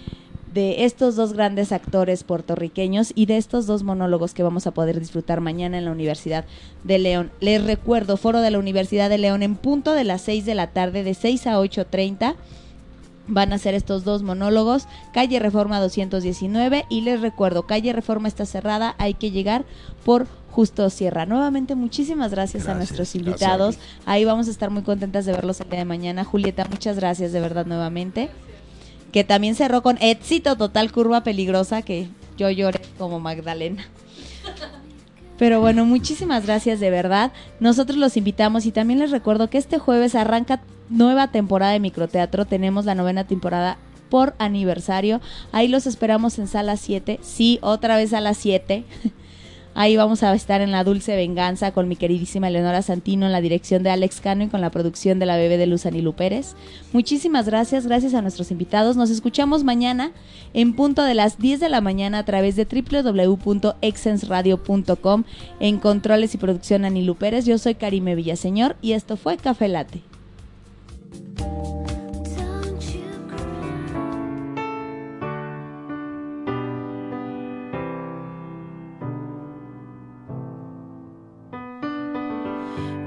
de 0.52 0.84
estos 0.84 1.16
dos 1.16 1.32
grandes 1.32 1.72
actores 1.72 2.24
puertorriqueños 2.24 3.12
y 3.14 3.26
de 3.26 3.36
estos 3.36 3.66
dos 3.66 3.82
monólogos 3.82 4.34
que 4.34 4.42
vamos 4.42 4.66
a 4.66 4.72
poder 4.72 4.98
disfrutar 4.98 5.40
mañana 5.40 5.78
en 5.78 5.84
la 5.84 5.92
Universidad 5.92 6.44
de 6.84 6.98
León. 6.98 7.30
Les 7.40 7.62
recuerdo, 7.62 8.16
foro 8.16 8.40
de 8.40 8.50
la 8.50 8.58
Universidad 8.58 9.08
de 9.08 9.18
León 9.18 9.42
en 9.42 9.56
punto 9.56 9.92
de 9.92 10.04
las 10.04 10.22
6 10.22 10.44
de 10.44 10.54
la 10.54 10.68
tarde, 10.68 11.04
de 11.04 11.14
6 11.14 11.46
a 11.46 11.58
8.30 11.58 12.34
van 13.30 13.52
a 13.52 13.58
ser 13.58 13.74
estos 13.74 14.02
dos 14.02 14.22
monólogos, 14.22 14.86
calle 15.12 15.38
Reforma 15.38 15.78
219 15.78 16.84
y 16.88 17.02
les 17.02 17.20
recuerdo, 17.20 17.62
calle 17.62 17.92
Reforma 17.92 18.26
está 18.26 18.44
cerrada, 18.44 18.96
hay 18.98 19.14
que 19.14 19.30
llegar 19.30 19.64
por 20.04 20.26
Justo 20.50 20.90
Sierra. 20.90 21.26
Nuevamente 21.26 21.76
muchísimas 21.76 22.32
gracias, 22.32 22.66
a 22.66 22.74
nuestros 22.74 23.14
invitados. 23.14 23.78
Ahí 24.04 24.24
vamos 24.24 24.48
a 24.48 24.50
estar 24.50 24.70
muy 24.70 24.82
contentas 24.82 25.24
de 25.26 25.32
verlos 25.32 25.60
el 25.60 25.70
día 25.70 25.78
de 25.78 25.84
mañana. 25.84 26.24
Julieta, 26.24 26.66
muchas 26.68 26.96
gracias 26.96 27.30
de 27.30 27.40
verdad 27.40 27.66
nuevamente. 27.66 28.30
Que 29.12 29.24
también 29.24 29.54
cerró 29.54 29.82
con 29.82 29.98
éxito 30.00 30.56
total 30.56 30.92
curva 30.92 31.22
peligrosa 31.22 31.82
que 31.82 32.08
yo 32.36 32.50
lloré 32.50 32.80
como 32.98 33.20
Magdalena. 33.20 33.86
Pero 35.38 35.60
bueno, 35.60 35.86
muchísimas 35.86 36.44
gracias 36.44 36.80
de 36.80 36.90
verdad. 36.90 37.32
Nosotros 37.60 37.98
los 37.98 38.16
invitamos 38.18 38.66
y 38.66 38.72
también 38.72 38.98
les 38.98 39.10
recuerdo 39.10 39.48
que 39.48 39.56
este 39.56 39.78
jueves 39.78 40.14
arranca 40.14 40.60
nueva 40.90 41.28
temporada 41.28 41.72
de 41.72 41.80
microteatro. 41.80 42.44
Tenemos 42.44 42.84
la 42.84 42.94
novena 42.94 43.26
temporada 43.26 43.78
por 44.10 44.34
aniversario. 44.38 45.22
Ahí 45.50 45.66
los 45.68 45.86
esperamos 45.86 46.38
en 46.38 46.46
sala 46.46 46.76
7. 46.76 47.20
Sí, 47.22 47.58
otra 47.62 47.96
vez 47.96 48.12
a 48.12 48.20
las 48.20 48.36
7. 48.36 48.84
Ahí 49.74 49.96
vamos 49.96 50.22
a 50.22 50.32
estar 50.34 50.60
en 50.60 50.70
La 50.72 50.84
Dulce 50.84 51.16
Venganza 51.16 51.72
con 51.72 51.88
mi 51.88 51.96
queridísima 51.96 52.48
Eleonora 52.48 52.82
Santino 52.82 53.24
en 53.26 53.32
la 53.32 53.40
dirección 53.40 53.82
de 53.82 53.88
Alex 53.90 54.20
Cano 54.20 54.44
y 54.44 54.48
con 54.48 54.60
la 54.60 54.70
producción 54.70 55.18
de 55.18 55.26
la 55.26 55.36
bebé 55.36 55.58
de 55.58 55.66
Luz 55.66 55.86
Anilu 55.86 56.12
Pérez. 56.12 56.54
Muchísimas 56.92 57.46
gracias, 57.46 57.86
gracias 57.86 58.14
a 58.14 58.22
nuestros 58.22 58.50
invitados. 58.50 58.96
Nos 58.96 59.10
escuchamos 59.10 59.62
mañana 59.62 60.10
en 60.54 60.74
punto 60.74 61.04
de 61.04 61.14
las 61.14 61.38
10 61.38 61.60
de 61.60 61.68
la 61.68 61.80
mañana 61.80 62.18
a 62.18 62.24
través 62.24 62.56
de 62.56 62.66
www.exensradio.com 62.66 65.24
en 65.60 65.78
controles 65.78 66.34
y 66.34 66.38
producción 66.38 66.84
Anilu 66.84 67.14
Pérez. 67.14 67.46
Yo 67.46 67.58
soy 67.58 67.76
Karime 67.76 68.16
Villaseñor 68.16 68.74
y 68.82 68.92
esto 68.92 69.16
fue 69.16 69.36
Café 69.36 69.68
Late. 69.68 70.02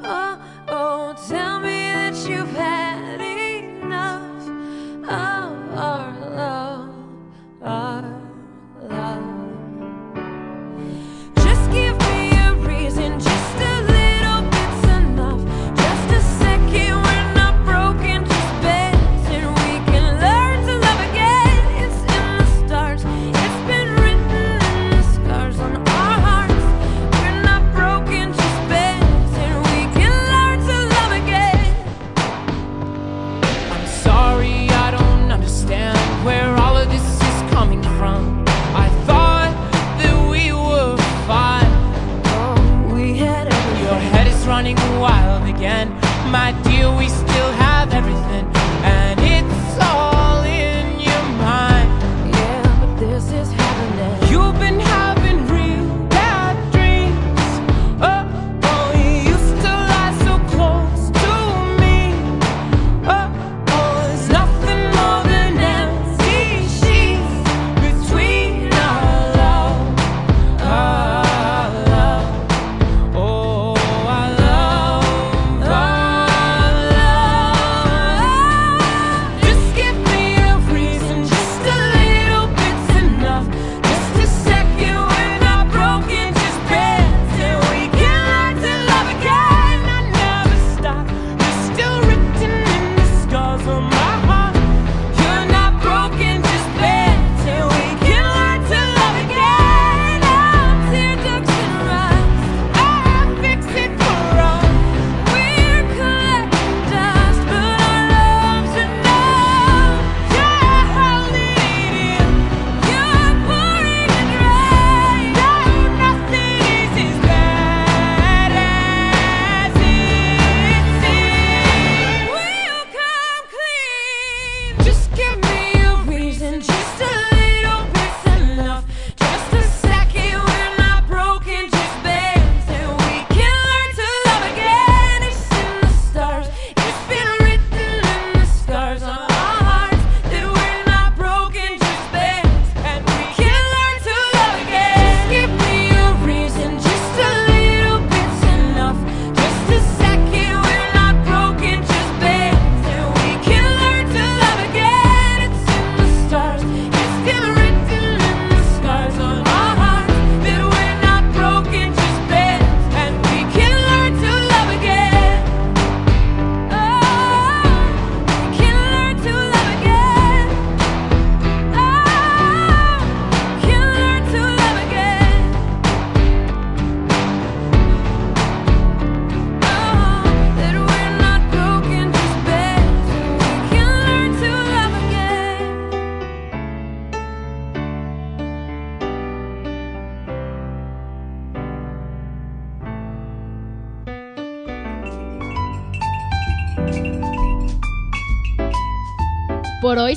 Oh, 0.00 0.64
oh, 0.68 1.14
tell 1.28 1.60
me 1.60 1.68
that 1.68 2.14
you've 2.28 2.50
had 2.50 3.20
enough 3.20 4.48
of 5.04 5.08
our 5.76 6.30
love, 6.30 6.94
our 7.62 8.20
love. 8.82 9.37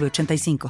906985. 0.00 0.58